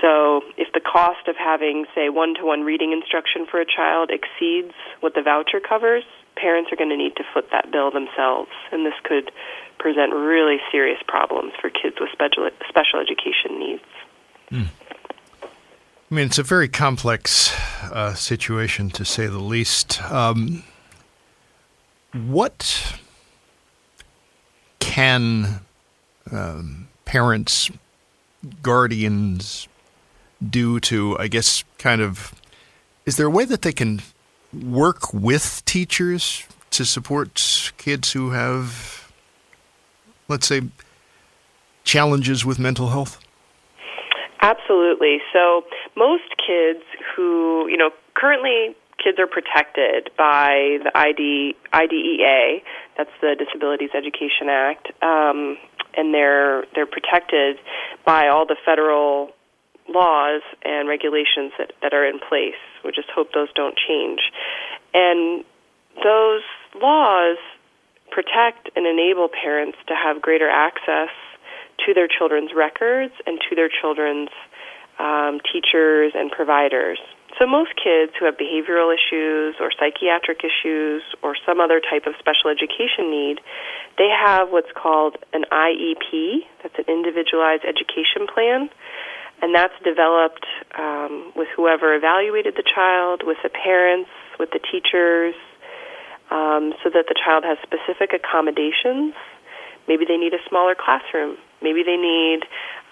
So, 0.01 0.41
if 0.57 0.73
the 0.73 0.81
cost 0.81 1.29
of 1.29 1.37
having, 1.37 1.85
say, 1.95 2.09
one 2.09 2.35
to 2.37 2.47
one 2.47 2.63
reading 2.63 2.93
instruction 2.93 3.47
for 3.51 3.61
a 3.61 3.67
child 3.67 4.11
exceeds 4.11 4.73
what 5.01 5.15
the 5.15 5.21
voucher 5.21 5.61
covers, 5.61 6.05
parents 6.37 6.73
are 6.73 6.77
going 6.77 6.89
to 6.89 6.97
need 6.97 7.17
to 7.17 7.25
foot 7.35 7.49
that 7.53 7.71
bill 7.71 7.91
themselves. 7.91 8.51
And 8.73 8.87
this 8.87 8.95
could 9.05 9.31
present 9.79 10.15
really 10.15 10.57
serious 10.73 10.99
problems 11.07 11.53
for 11.61 11.69
kids 11.69 11.97
with 12.01 12.09
special, 12.13 12.49
special 12.69 12.99
education 12.99 13.59
needs. 13.59 13.83
Mm. 14.51 14.69
I 16.11 16.15
mean, 16.15 16.27
it's 16.27 16.39
a 16.39 16.43
very 16.43 16.69
complex 16.69 17.55
uh, 17.85 18.15
situation, 18.15 18.91
to 18.91 19.05
say 19.05 19.27
the 19.27 19.39
least. 19.39 20.03
Um, 20.11 20.65
what 22.13 22.99
can 25.01 25.61
um, 26.31 26.87
parents, 27.07 27.71
guardians, 28.63 29.67
do 30.47 30.79
to, 30.81 31.19
I 31.19 31.27
guess, 31.27 31.65
kind 31.79 32.03
of, 32.03 32.35
is 33.07 33.17
there 33.17 33.27
a 33.27 33.31
way 33.31 33.47
that 33.47 33.63
they 33.63 33.73
can 33.73 34.03
work 34.53 35.15
with 35.15 35.63
teachers 35.65 36.45
to 36.73 36.85
support 36.85 37.73
kids 37.79 38.13
who 38.13 38.33
have, 38.33 39.11
let's 40.29 40.47
say, 40.47 40.61
challenges 41.83 42.45
with 42.45 42.59
mental 42.59 42.89
health? 42.89 43.19
Absolutely. 44.43 45.19
So 45.33 45.65
most 45.97 46.29
kids 46.47 46.85
who, 47.17 47.69
you 47.69 47.79
know, 47.79 47.91
currently 48.15 48.77
kids 49.03 49.19
are 49.19 49.27
protected 49.27 50.11
by 50.17 50.79
the 50.85 50.91
ID, 50.95 51.57
IDEA, 51.73 52.61
that's 52.97 53.11
the 53.21 53.37
Disabilities 53.39 53.91
Education 53.95 54.49
Act, 54.49 54.89
um, 55.03 55.57
and 55.97 56.15
they're 56.15 56.65
they're 56.75 56.87
protected 56.87 57.59
by 58.05 58.29
all 58.29 58.47
the 58.47 58.57
federal 58.65 59.31
laws 59.89 60.43
and 60.63 60.89
regulations 60.89 61.53
that, 61.59 61.73
that 61.83 61.93
are 61.93 62.07
in 62.07 62.21
place. 62.21 62.61
We 62.85 62.93
just 62.93 63.11
hope 63.11 63.33
those 63.35 63.53
don't 63.55 63.77
change. 63.77 64.21
And 64.95 65.45
those 65.97 66.43
laws 66.81 67.39
protect 68.11 68.71
and 68.77 68.87
enable 68.87 69.29
parents 69.29 69.79
to 69.89 69.95
have 69.95 70.23
greater 70.23 70.49
access 70.49 71.11
to 71.87 71.95
their 71.95 72.09
children's 72.09 72.51
records 72.55 73.13
and 73.27 73.41
to 73.49 73.57
their 73.57 73.69
children's 73.69 74.31
um, 74.99 75.41
teachers 75.53 76.13
and 76.15 76.31
providers. 76.31 76.99
So, 77.41 77.47
most 77.47 77.73
kids 77.73 78.13
who 78.21 78.27
have 78.27 78.37
behavioral 78.37 78.93
issues 78.93 79.57
or 79.65 79.73
psychiatric 79.73 80.45
issues 80.45 81.01
or 81.23 81.35
some 81.47 81.59
other 81.59 81.81
type 81.81 82.05
of 82.05 82.13
special 82.21 82.53
education 82.53 83.09
need, 83.09 83.41
they 83.97 84.13
have 84.13 84.51
what's 84.51 84.71
called 84.77 85.17
an 85.33 85.49
IEP, 85.51 86.45
that's 86.63 86.77
an 86.77 86.85
individualized 86.87 87.65
education 87.65 88.29
plan 88.29 88.69
and 89.43 89.55
that's 89.55 89.75
developed 89.85 90.45
um, 90.79 91.33
with 91.35 91.49
whoever 91.57 91.95
evaluated 91.95 92.55
the 92.57 92.63
child, 92.63 93.23
with 93.25 93.39
the 93.43 93.49
parents, 93.49 94.11
with 94.39 94.51
the 94.51 94.61
teachers, 94.61 95.35
um, 96.31 96.75
so 96.85 96.91
that 96.93 97.07
the 97.09 97.17
child 97.17 97.45
has 97.45 97.57
specific 97.65 98.13
accommodations. 98.13 99.15
Maybe 99.89 100.05
they 100.05 100.17
need 100.17 100.35
a 100.35 100.43
smaller 100.49 100.77
classroom. 100.77 101.37
Maybe 101.63 101.83
they 101.83 101.97
need 101.97 102.45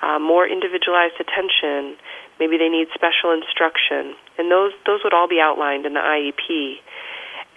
uh, 0.03 0.19
more 0.19 0.49
individualized 0.49 1.21
attention. 1.21 1.97
Maybe 2.39 2.57
they 2.57 2.69
need 2.69 2.89
special 2.95 3.33
instruction, 3.33 4.15
and 4.39 4.51
those 4.51 4.73
those 4.87 5.01
would 5.05 5.15
all 5.15 5.29
be 5.29 5.41
outlined 5.41 5.87
in 5.87 5.95
the 5.95 6.01
IEP. 6.01 6.79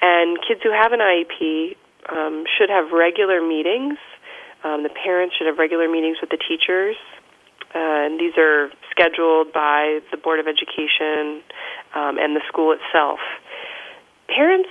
And 0.02 0.38
kids 0.42 0.62
who 0.64 0.72
have 0.72 0.94
an 0.94 1.00
IEP 1.00 1.76
um, 2.10 2.46
should 2.58 2.70
have 2.70 2.92
regular 2.92 3.42
meetings. 3.42 3.98
Um, 4.64 4.84
the 4.84 4.90
parents 4.90 5.36
should 5.38 5.48
have 5.48 5.58
regular 5.58 5.90
meetings 5.90 6.18
with 6.22 6.30
the 6.30 6.38
teachers 6.38 6.96
uh, 7.74 7.80
and 7.80 8.20
these 8.20 8.34
are 8.38 8.70
scheduled 8.90 9.54
by 9.54 10.00
the 10.12 10.18
Board 10.18 10.40
of 10.40 10.48
Education 10.48 11.42
um, 11.96 12.20
and 12.20 12.36
the 12.36 12.42
school 12.48 12.76
itself. 12.76 13.20
Parents 14.28 14.70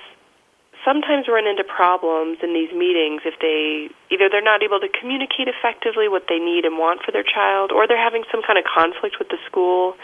sometimes 0.85 1.29
run 1.29 1.47
into 1.47 1.65
problems 1.65 2.39
in 2.43 2.55
these 2.55 2.73
meetings 2.73 3.23
if 3.25 3.35
they 3.41 3.93
either 4.11 4.29
they're 4.31 4.45
not 4.45 4.63
able 4.63 4.81
to 4.81 4.89
communicate 4.89 5.49
effectively 5.49 6.09
what 6.09 6.25
they 6.29 6.39
need 6.39 6.65
and 6.65 6.79
want 6.79 7.03
for 7.05 7.13
their 7.13 7.25
child, 7.25 7.73
or 7.73 7.87
they're 7.87 8.01
having 8.01 8.25
some 8.31 8.41
kind 8.43 8.59
of 8.59 8.65
conflict 8.65 9.17
with 9.19 9.29
the 9.29 9.39
school 9.47 9.95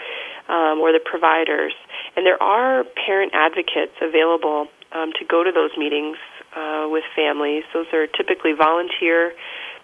um, 0.49 0.81
or 0.81 0.93
the 0.93 1.01
providers. 1.01 1.73
And 2.15 2.27
there 2.27 2.41
are 2.43 2.85
parent 3.07 3.33
advocates 3.35 3.97
available 4.01 4.69
um, 4.93 5.13
to 5.19 5.25
go 5.25 5.45
to 5.45 5.53
those 5.53 5.71
meetings 5.77 6.17
uh, 6.55 6.87
with 6.91 7.05
families. 7.15 7.65
Those 7.73 7.87
are 7.93 8.07
typically 8.07 8.53
volunteer 8.53 9.33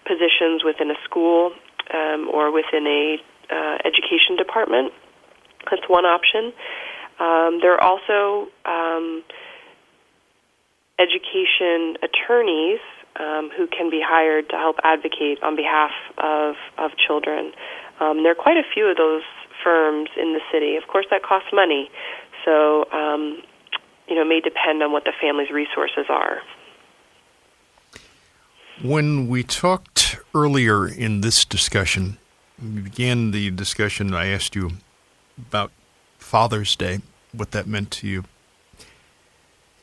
positions 0.05 0.63
within 0.63 0.91
a 0.91 0.99
school 1.03 1.51
um, 1.93 2.29
or 2.31 2.51
within 2.51 2.87
a 2.87 3.17
uh, 3.49 3.77
education 3.85 4.35
department. 4.37 4.93
That's 5.69 5.87
one 5.87 6.05
option. 6.05 6.53
Um, 7.19 7.59
there 7.61 7.73
are 7.77 7.83
also 7.83 8.49
um, 8.65 9.23
education 10.99 11.97
attorneys 12.03 12.79
um, 13.19 13.49
who 13.55 13.67
can 13.67 13.89
be 13.89 14.01
hired 14.03 14.49
to 14.49 14.55
help 14.55 14.77
advocate 14.83 15.41
on 15.43 15.55
behalf 15.55 15.91
of, 16.17 16.55
of 16.77 16.91
children. 16.97 17.51
Um, 17.99 18.23
there 18.23 18.31
are 18.31 18.35
quite 18.35 18.57
a 18.57 18.63
few 18.73 18.89
of 18.89 18.97
those 18.97 19.23
firms 19.63 20.09
in 20.17 20.33
the 20.33 20.41
city. 20.51 20.75
Of 20.75 20.87
course, 20.87 21.05
that 21.11 21.23
costs 21.23 21.49
money, 21.53 21.89
so 22.43 22.85
um, 22.91 23.41
you 24.07 24.15
know 24.15 24.21
it 24.21 24.29
may 24.29 24.41
depend 24.41 24.81
on 24.81 24.91
what 24.91 25.03
the 25.05 25.13
family's 25.21 25.51
resources 25.51 26.05
are. 26.09 26.41
When 28.81 29.27
we 29.27 29.43
talked 29.43 30.17
earlier 30.33 30.87
in 30.87 31.21
this 31.21 31.45
discussion 31.45 32.17
we 32.61 32.81
began 32.81 33.31
the 33.31 33.51
discussion, 33.51 34.13
I 34.13 34.27
asked 34.27 34.55
you 34.55 34.71
about 35.37 35.71
Father's 36.17 36.75
Day, 36.75 37.01
what 37.31 37.51
that 37.51 37.67
meant 37.67 37.91
to 37.91 38.07
you. 38.07 38.23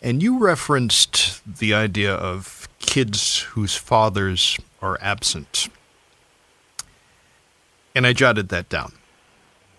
And 0.03 0.23
you 0.23 0.39
referenced 0.39 1.43
the 1.59 1.75
idea 1.75 2.15
of 2.15 2.69
kids 2.79 3.41
whose 3.41 3.77
fathers 3.77 4.59
are 4.81 4.99
absent. 5.01 5.69
And 7.95 8.07
I 8.07 8.13
jotted 8.13 8.49
that 8.49 8.69
down 8.69 8.93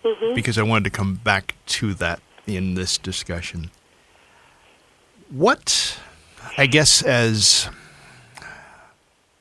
Mm-hmm. 0.04 0.34
because 0.34 0.58
I 0.58 0.62
wanted 0.62 0.84
to 0.84 0.90
come 0.90 1.14
back 1.14 1.54
to 1.66 1.94
that 1.94 2.20
in 2.44 2.74
this 2.74 2.98
discussion. 2.98 3.70
What, 5.30 5.96
I 6.58 6.66
guess, 6.66 7.02
as 7.02 7.68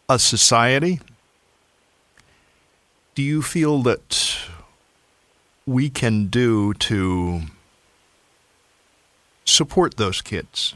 a 0.08 0.20
society, 0.20 1.00
do 3.16 3.24
you 3.24 3.42
feel 3.42 3.82
that 3.82 4.38
we 5.66 5.90
can 5.90 6.28
do 6.28 6.76
to 6.76 7.42
support 9.46 9.98
those 9.98 10.22
kids? 10.22 10.76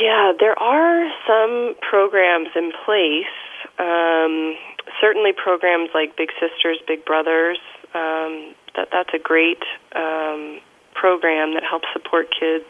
Yeah, 0.00 0.32
there 0.38 0.58
are 0.58 1.10
some 1.26 1.74
programs 1.82 2.48
in 2.54 2.72
place. 2.84 3.36
Um, 3.78 4.56
certainly, 5.00 5.32
programs 5.32 5.90
like 5.94 6.16
Big 6.16 6.30
Sisters, 6.40 6.78
Big 6.86 7.04
Brothers. 7.04 7.58
Um, 7.92 8.54
that 8.76 8.88
that's 8.92 9.10
a 9.12 9.18
great 9.18 9.62
um, 9.96 10.60
program 10.94 11.54
that 11.54 11.64
helps 11.68 11.88
support 11.92 12.28
kids. 12.30 12.64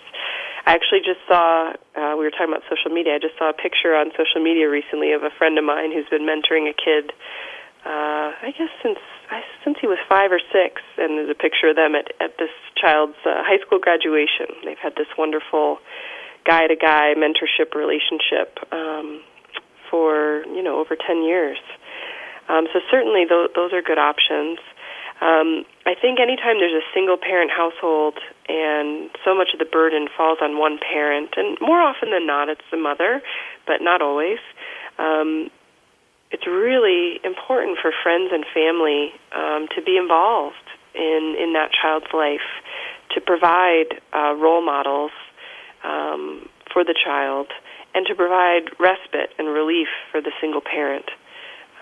I 0.66 0.74
actually 0.74 1.01
just 1.01 1.20
saw. 1.28 1.72
Uh, 1.95 2.16
we 2.16 2.24
were 2.24 2.31
talking 2.31 2.51
about 2.51 2.62
social 2.68 2.91
media. 2.91 3.14
I 3.14 3.18
just 3.18 3.37
saw 3.39 3.51
a 3.51 3.55
picture 3.55 3.95
on 3.95 4.11
social 4.16 4.43
media 4.43 4.68
recently 4.68 5.12
of 5.12 5.22
a 5.22 5.31
friend 5.31 5.59
of 5.59 5.64
mine 5.64 5.93
who's 5.93 6.09
been 6.11 6.26
mentoring 6.26 6.68
a 6.68 6.74
kid. 6.74 7.12
Uh, 7.85 8.37
I 8.45 8.53
guess 8.57 8.68
since 8.83 8.99
since 9.64 9.78
he 9.81 9.87
was 9.87 9.99
five 10.09 10.33
or 10.33 10.41
six, 10.53 10.83
and 10.99 11.16
there's 11.16 11.31
a 11.31 11.39
picture 11.39 11.70
of 11.70 11.76
them 11.76 11.95
at 11.95 12.12
at 12.20 12.37
this 12.39 12.53
child's 12.76 13.16
uh, 13.24 13.41
high 13.41 13.59
school 13.64 13.78
graduation. 13.78 14.53
They've 14.64 14.81
had 14.81 14.97
this 14.97 15.09
wonderful 15.16 15.78
guy 16.45 16.66
to 16.66 16.76
guy 16.76 17.14
mentorship 17.16 17.74
relationship 17.74 18.59
um, 18.72 19.22
for 19.91 20.45
you 20.47 20.62
know 20.62 20.78
over 20.81 20.97
10 20.97 21.22
years. 21.24 21.59
Um, 22.49 22.66
so 22.72 22.81
certainly 22.91 23.24
th- 23.26 23.53
those 23.55 23.72
are 23.72 23.83
good 23.83 23.99
options. 23.99 24.59
Um, 25.20 25.64
I 25.85 25.95
think 25.95 26.18
anytime 26.18 26.59
there's 26.59 26.72
a 26.72 26.87
single 26.95 27.16
parent 27.16 27.51
household 27.53 28.18
and 28.49 29.11
so 29.24 29.37
much 29.37 29.53
of 29.53 29.59
the 29.59 29.68
burden 29.68 30.09
falls 30.16 30.39
on 30.41 30.59
one 30.59 30.78
parent, 30.81 31.35
and 31.37 31.59
more 31.61 31.81
often 31.81 32.11
than 32.11 32.26
not 32.26 32.49
it's 32.49 32.64
the 32.70 32.78
mother, 32.78 33.22
but 33.66 33.83
not 33.83 34.01
always. 34.01 34.39
Um, 34.99 35.51
it's 36.31 36.47
really 36.47 37.20
important 37.24 37.78
for 37.81 37.93
friends 38.03 38.31
and 38.33 38.45
family 38.55 39.12
um, 39.35 39.66
to 39.74 39.83
be 39.83 39.97
involved 39.97 40.57
in 40.95 41.37
in 41.39 41.53
that 41.55 41.70
child's 41.72 42.12
life, 42.12 42.47
to 43.14 43.20
provide 43.20 44.01
uh, 44.12 44.35
role 44.35 44.64
models 44.64 45.12
um, 45.85 46.49
for 46.72 46.85
the 46.85 46.95
child, 46.95 47.49
and 47.95 48.07
to 48.07 48.14
provide 48.14 48.70
respite 48.78 49.31
and 49.39 49.49
relief 49.49 49.89
for 50.11 50.20
the 50.20 50.33
single 50.41 50.61
parent. 50.61 51.11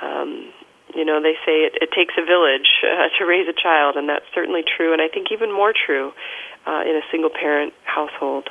Um, 0.00 0.52
you 0.94 1.04
know, 1.04 1.20
they 1.20 1.34
say 1.44 1.68
it, 1.68 1.76
it 1.82 1.90
takes 1.92 2.14
a 2.16 2.24
village 2.24 2.68
uh, 2.84 3.08
to 3.18 3.24
raise 3.24 3.48
a 3.48 3.52
child, 3.52 3.96
and 3.96 4.08
that's 4.08 4.24
certainly 4.34 4.62
true, 4.64 4.92
and 4.92 5.02
I 5.02 5.08
think 5.08 5.28
even 5.32 5.52
more 5.52 5.72
true 5.72 6.12
uh, 6.66 6.82
in 6.82 6.96
a 6.96 7.02
single 7.10 7.30
parent 7.30 7.74
household. 7.84 8.48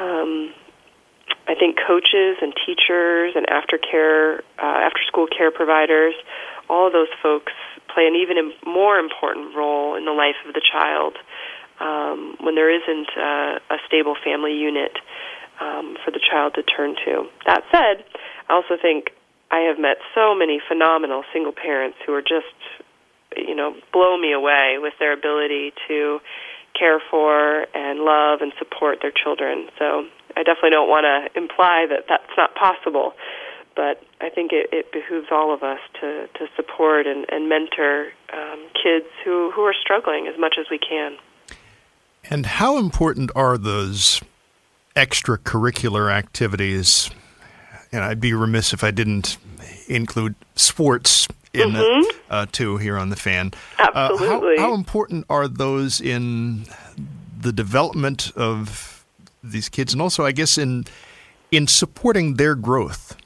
Um, 0.00 0.52
I 1.46 1.54
think 1.54 1.76
coaches 1.86 2.38
and 2.40 2.54
teachers 2.66 3.34
and 3.36 3.46
aftercare, 3.46 4.40
uh, 4.58 4.88
after 4.88 5.00
school 5.06 5.26
care 5.26 5.50
providers, 5.50 6.14
all 6.68 6.86
of 6.86 6.92
those 6.92 7.12
folks 7.22 7.52
play 7.92 8.06
an 8.06 8.16
even 8.16 8.52
more 8.66 8.98
important 8.98 9.54
role 9.54 9.94
in 9.94 10.04
the 10.04 10.12
life 10.12 10.36
of 10.46 10.54
the 10.54 10.62
child 10.62 11.16
um, 11.80 12.36
when 12.40 12.54
there 12.54 12.70
isn't 12.70 13.08
uh, 13.16 13.58
a 13.70 13.78
stable 13.86 14.16
family 14.24 14.54
unit 14.54 14.92
um, 15.60 15.96
for 16.04 16.10
the 16.10 16.20
child 16.20 16.54
to 16.54 16.62
turn 16.62 16.96
to. 17.04 17.28
That 17.46 17.62
said, 17.70 18.04
I 18.48 18.54
also 18.54 18.76
think 18.80 19.12
I 19.50 19.60
have 19.68 19.78
met 19.78 19.98
so 20.14 20.34
many 20.34 20.60
phenomenal 20.66 21.24
single 21.32 21.52
parents 21.52 21.98
who 22.06 22.14
are 22.14 22.22
just, 22.22 22.56
you 23.36 23.54
know, 23.54 23.74
blow 23.92 24.16
me 24.16 24.32
away 24.32 24.76
with 24.78 24.94
their 24.98 25.12
ability 25.12 25.72
to 25.88 26.20
care 26.78 27.00
for 27.10 27.66
and 27.74 28.00
love 28.00 28.40
and 28.40 28.52
support 28.58 28.98
their 29.02 29.12
children. 29.12 29.68
So 29.78 30.06
I 30.36 30.42
definitely 30.42 30.70
don't 30.70 30.88
want 30.88 31.04
to 31.04 31.38
imply 31.38 31.86
that 31.88 32.04
that's 32.08 32.36
not 32.36 32.54
possible, 32.54 33.14
but 33.76 34.02
I 34.20 34.30
think 34.30 34.52
it, 34.52 34.68
it 34.72 34.92
behooves 34.92 35.28
all 35.30 35.54
of 35.54 35.62
us 35.62 35.78
to, 36.00 36.28
to 36.34 36.46
support 36.56 37.06
and, 37.06 37.26
and 37.30 37.48
mentor 37.48 38.08
um, 38.32 38.66
kids 38.74 39.06
who, 39.24 39.50
who 39.52 39.62
are 39.62 39.74
struggling 39.74 40.26
as 40.26 40.38
much 40.38 40.56
as 40.58 40.66
we 40.70 40.78
can. 40.78 41.16
And 42.30 42.46
how 42.46 42.78
important 42.78 43.30
are 43.36 43.58
those 43.58 44.22
extracurricular 44.96 46.10
activities? 46.10 47.10
And 47.92 48.02
I'd 48.02 48.20
be 48.20 48.32
remiss 48.32 48.72
if 48.72 48.82
I 48.82 48.90
didn't 48.90 49.36
include 49.88 50.34
sports 50.56 51.28
in 51.54 51.70
Mhm. 51.72 52.00
it 52.02 52.16
uh, 52.30 52.46
too 52.50 52.76
here 52.76 52.98
on 52.98 53.10
the 53.10 53.16
fan. 53.16 53.52
Absolutely. 53.78 54.56
Uh, 54.56 54.60
how, 54.60 54.68
how 54.68 54.74
important 54.74 55.24
are 55.30 55.48
those 55.48 56.00
in 56.00 56.66
the 57.40 57.52
development 57.52 58.32
of 58.36 59.04
these 59.42 59.68
kids, 59.68 59.92
and 59.92 60.00
also, 60.02 60.24
I 60.24 60.32
guess, 60.32 60.58
in 60.58 60.84
in 61.50 61.66
supporting 61.68 62.34
their 62.34 62.54
growth? 62.54 63.16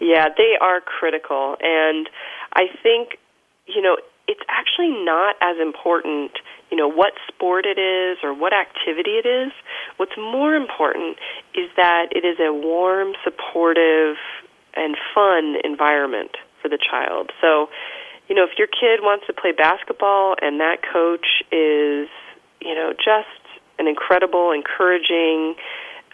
Yeah, 0.00 0.28
they 0.36 0.56
are 0.60 0.80
critical. 0.80 1.56
And 1.60 2.08
I 2.54 2.66
think, 2.82 3.18
you 3.66 3.80
know, 3.80 3.96
it's 4.26 4.40
actually 4.48 4.90
not 5.04 5.36
as 5.40 5.58
important, 5.60 6.32
you 6.70 6.76
know, 6.76 6.88
what 6.88 7.12
sport 7.28 7.66
it 7.66 7.78
is 7.78 8.18
or 8.24 8.34
what 8.34 8.52
activity 8.52 9.12
it 9.12 9.26
is. 9.26 9.52
What's 9.98 10.16
more 10.16 10.54
important 10.56 11.18
is 11.54 11.70
that 11.76 12.06
it 12.10 12.24
is 12.24 12.38
a 12.40 12.52
warm, 12.52 13.14
supportive, 13.22 14.16
and 14.74 14.96
fun 15.14 15.56
environment 15.62 16.36
for 16.62 16.68
the 16.68 16.78
child. 16.78 17.30
So, 17.40 17.68
you 18.28 18.34
know, 18.34 18.44
if 18.44 18.56
your 18.56 18.68
kid 18.68 19.02
wants 19.02 19.26
to 19.26 19.32
play 19.32 19.52
basketball 19.52 20.36
and 20.40 20.60
that 20.60 20.78
coach 20.80 21.42
is, 21.50 22.08
you 22.62 22.74
know, 22.74 22.92
just 22.94 23.42
an 23.78 23.88
incredible, 23.88 24.52
encouraging, 24.52 25.56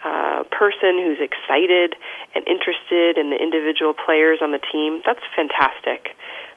uh, 0.04 0.44
person 0.50 0.94
who's 0.94 1.18
excited 1.18 1.94
and 2.34 2.46
interested 2.46 3.18
in 3.18 3.30
the 3.30 3.36
individual 3.36 3.92
players 3.92 4.38
on 4.40 4.52
the 4.52 4.60
team, 4.72 5.02
that's 5.04 5.22
fantastic. 5.34 6.14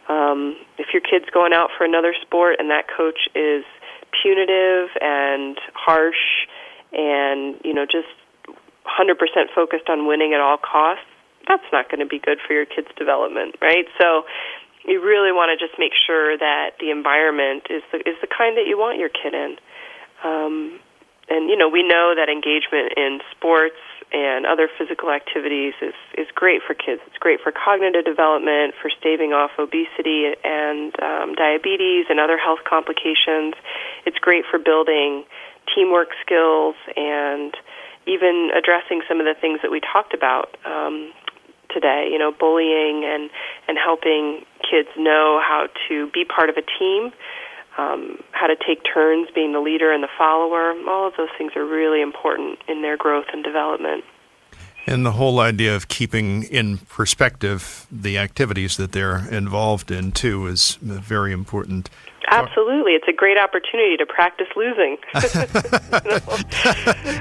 Um, 0.09 0.57
if 0.77 0.93
your 0.93 1.01
kid's 1.01 1.29
going 1.33 1.53
out 1.53 1.69
for 1.77 1.83
another 1.83 2.13
sport 2.21 2.57
and 2.59 2.69
that 2.69 2.85
coach 2.87 3.29
is 3.35 3.63
punitive 4.21 4.89
and 5.01 5.57
harsh 5.73 6.45
and, 6.93 7.55
you 7.63 7.73
know, 7.73 7.85
just 7.85 8.09
100% 8.85 9.15
focused 9.55 9.89
on 9.89 10.05
winning 10.05 10.33
at 10.33 10.39
all 10.39 10.57
costs, 10.57 11.05
that's 11.47 11.65
not 11.71 11.89
going 11.89 11.99
to 11.99 12.05
be 12.05 12.19
good 12.19 12.39
for 12.45 12.53
your 12.53 12.65
kid's 12.65 12.91
development, 12.97 13.55
right? 13.61 13.85
So 13.99 14.23
you 14.85 15.01
really 15.01 15.31
want 15.31 15.53
to 15.53 15.57
just 15.57 15.77
make 15.77 15.93
sure 15.93 16.37
that 16.37 16.77
the 16.79 16.91
environment 16.91 17.67
is 17.69 17.83
the, 17.91 17.99
is 17.99 18.17
the 18.21 18.27
kind 18.27 18.57
that 18.57 18.65
you 18.65 18.77
want 18.77 18.97
your 18.97 19.09
kid 19.09 19.33
in. 19.33 19.57
Um, 20.23 20.79
and 21.29 21.49
you 21.49 21.57
know 21.57 21.69
we 21.69 21.81
know 21.81 22.13
that 22.15 22.29
engagement 22.29 22.93
in 22.97 23.19
sports 23.31 23.79
and 24.11 24.45
other 24.45 24.67
physical 24.67 25.09
activities 25.09 25.73
is 25.81 25.95
is 26.17 26.27
great 26.35 26.61
for 26.65 26.73
kids. 26.73 27.01
It's 27.07 27.17
great 27.17 27.39
for 27.39 27.51
cognitive 27.51 28.03
development, 28.03 28.75
for 28.81 28.91
staving 28.91 29.31
off 29.31 29.51
obesity 29.57 30.33
and 30.43 30.91
um, 31.01 31.35
diabetes 31.35 32.05
and 32.09 32.19
other 32.19 32.37
health 32.37 32.59
complications. 32.67 33.55
It's 34.05 34.19
great 34.19 34.43
for 34.49 34.59
building 34.59 35.23
teamwork 35.73 36.09
skills 36.25 36.75
and 36.97 37.55
even 38.05 38.49
addressing 38.57 39.01
some 39.07 39.19
of 39.19 39.25
the 39.25 39.35
things 39.39 39.59
that 39.61 39.71
we 39.71 39.79
talked 39.79 40.13
about 40.13 40.57
um, 40.65 41.13
today. 41.73 42.09
You 42.11 42.17
know, 42.17 42.31
bullying 42.31 43.03
and 43.05 43.29
and 43.67 43.77
helping 43.77 44.45
kids 44.61 44.89
know 44.97 45.41
how 45.41 45.67
to 45.89 46.09
be 46.11 46.25
part 46.25 46.49
of 46.49 46.57
a 46.57 46.63
team 46.79 47.11
um, 47.77 48.19
how 48.31 48.47
to 48.47 48.55
take 48.55 48.81
turns 48.83 49.29
being 49.33 49.53
the 49.53 49.59
leader 49.59 49.91
and 49.91 50.03
the 50.03 50.09
follower. 50.17 50.73
All 50.89 51.07
of 51.07 51.13
those 51.17 51.29
things 51.37 51.53
are 51.55 51.65
really 51.65 52.01
important 52.01 52.59
in 52.67 52.81
their 52.81 52.97
growth 52.97 53.25
and 53.31 53.43
development. 53.43 54.03
And 54.87 55.05
the 55.05 55.11
whole 55.11 55.39
idea 55.39 55.75
of 55.75 55.87
keeping 55.87 56.43
in 56.43 56.79
perspective 56.79 57.85
the 57.91 58.17
activities 58.17 58.77
that 58.77 58.93
they're 58.93 59.27
involved 59.29 59.91
in, 59.91 60.11
too, 60.11 60.47
is 60.47 60.77
very 60.81 61.31
important. 61.31 61.89
Absolutely. 62.29 62.93
It's 62.93 63.07
a 63.07 63.13
great 63.13 63.37
opportunity 63.37 63.97
to 63.97 64.05
practice 64.05 64.47
losing. 64.55 64.97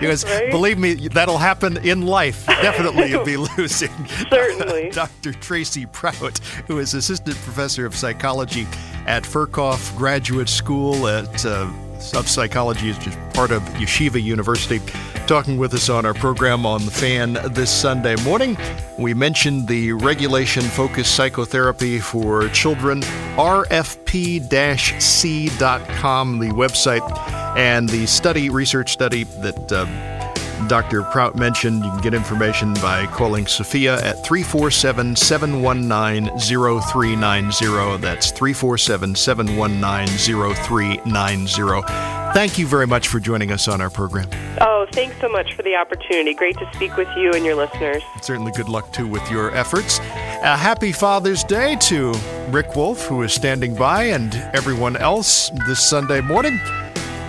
because 0.01 0.25
Right? 0.25 0.51
believe 0.51 0.79
me, 0.79 1.09
that'll 1.09 1.39
happen 1.39 1.77
in 1.79 2.03
life. 2.03 2.47
Definitely, 2.47 3.11
you'll 3.11 3.25
be 3.25 3.37
losing. 3.57 3.91
Certainly. 4.31 4.91
Dr. 4.91 5.33
Tracy 5.33 5.87
Prout, 5.87 6.39
who 6.67 6.79
is 6.79 6.95
assistant 6.95 7.37
professor 7.39 7.87
of 7.87 7.95
psychology 7.95 8.67
at 9.07 9.25
Ferkauf 9.25 9.97
Graduate 9.97 10.49
School 10.49 11.07
at 11.09 11.45
uh, 11.47 11.71
of 12.15 12.29
Psychology 12.29 12.89
is 12.89 12.99
just 12.99 13.19
part 13.35 13.51
of 13.51 13.63
Yeshiva 13.75 14.23
University, 14.23 14.81
talking 15.27 15.59
with 15.59 15.75
us 15.75 15.89
on 15.89 16.07
our 16.07 16.15
program 16.15 16.65
on 16.65 16.85
the 16.85 16.91
fan 16.91 17.35
this 17.53 17.71
Sunday 17.71 18.17
morning. 18.23 18.57
We 18.99 19.15
mentioned 19.15 19.69
the 19.69 19.93
regulation 19.93 20.63
focused 20.63 21.15
psychotherapy 21.15 21.99
for 21.99 22.49
children, 22.49 23.03
rfp 23.37 25.01
c.com, 25.01 26.39
the 26.39 26.49
website, 26.49 27.57
and 27.57 27.89
the 27.89 28.07
study, 28.07 28.51
research 28.51 28.93
study 28.93 29.25
that. 29.25 29.73
Uh, 29.73 30.20
Dr. 30.69 31.03
Prout 31.05 31.37
mentioned 31.37 31.85
you 31.85 31.91
can 31.91 32.01
get 32.01 32.15
information 32.15 32.75
by 32.75 33.07
calling 33.07 33.47
Sophia 33.47 33.95
at 34.05 34.25
347 34.25 35.17
719 35.17 36.39
0390. 36.39 37.97
That's 37.99 38.31
347 38.31 39.15
719 39.15 40.55
0390. 40.55 42.21
Thank 42.33 42.59
you 42.59 42.67
very 42.67 42.87
much 42.87 43.09
for 43.09 43.19
joining 43.19 43.51
us 43.51 43.67
on 43.67 43.81
our 43.81 43.91
program. 43.91 44.29
Oh, 44.61 44.87
thanks 44.93 45.17
so 45.21 45.29
much 45.29 45.55
for 45.55 45.63
the 45.63 45.75
opportunity. 45.75 46.33
Great 46.33 46.57
to 46.59 46.71
speak 46.75 46.97
with 46.97 47.09
you 47.17 47.33
and 47.33 47.45
your 47.45 47.57
listeners. 47.57 48.03
Certainly 48.23 48.53
good 48.53 48.69
luck 48.69 48.93
too 48.93 49.09
with 49.09 49.29
your 49.31 49.53
efforts. 49.55 49.99
A 49.99 50.57
happy 50.57 50.93
Father's 50.93 51.43
Day 51.45 51.77
to 51.77 52.13
Rick 52.51 52.77
Wolff, 52.77 53.05
who 53.07 53.23
is 53.23 53.33
standing 53.33 53.75
by, 53.75 54.05
and 54.05 54.33
everyone 54.55 54.97
else 54.97 55.51
this 55.67 55.85
Sunday 55.85 56.21
morning. 56.21 56.61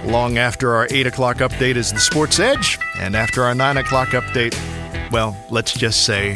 Long 0.05 0.39
after 0.39 0.73
our 0.73 0.87
8 0.89 1.05
o'clock 1.05 1.37
update 1.37 1.75
is 1.75 1.93
the 1.93 1.99
Sports 1.99 2.39
Edge, 2.39 2.79
and 2.97 3.15
after 3.15 3.43
our 3.43 3.53
9 3.53 3.77
o'clock 3.77 4.09
update, 4.09 4.57
well, 5.11 5.37
let's 5.51 5.73
just 5.73 6.07
say 6.07 6.33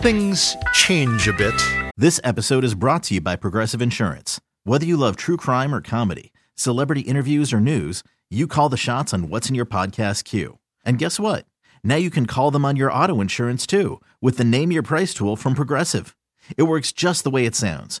things 0.00 0.56
change 0.72 1.28
a 1.28 1.34
bit. 1.34 1.54
This 1.98 2.20
episode 2.24 2.64
is 2.64 2.74
brought 2.74 3.02
to 3.04 3.14
you 3.14 3.20
by 3.20 3.36
Progressive 3.36 3.82
Insurance. 3.82 4.40
Whether 4.64 4.86
you 4.86 4.96
love 4.96 5.16
true 5.16 5.36
crime 5.36 5.74
or 5.74 5.82
comedy, 5.82 6.32
celebrity 6.54 7.02
interviews 7.02 7.52
or 7.52 7.60
news, 7.60 8.02
you 8.30 8.46
call 8.46 8.70
the 8.70 8.78
shots 8.78 9.12
on 9.12 9.28
what's 9.28 9.50
in 9.50 9.54
your 9.54 9.66
podcast 9.66 10.24
queue. 10.24 10.58
And 10.86 10.98
guess 10.98 11.20
what? 11.20 11.44
Now 11.82 11.96
you 11.96 12.10
can 12.10 12.24
call 12.24 12.50
them 12.50 12.64
on 12.64 12.76
your 12.76 12.90
auto 12.90 13.20
insurance 13.20 13.66
too 13.66 14.00
with 14.22 14.38
the 14.38 14.44
Name 14.44 14.72
Your 14.72 14.82
Price 14.82 15.12
tool 15.12 15.36
from 15.36 15.54
Progressive. 15.54 16.16
It 16.56 16.62
works 16.62 16.92
just 16.92 17.24
the 17.24 17.30
way 17.30 17.44
it 17.44 17.54
sounds. 17.54 18.00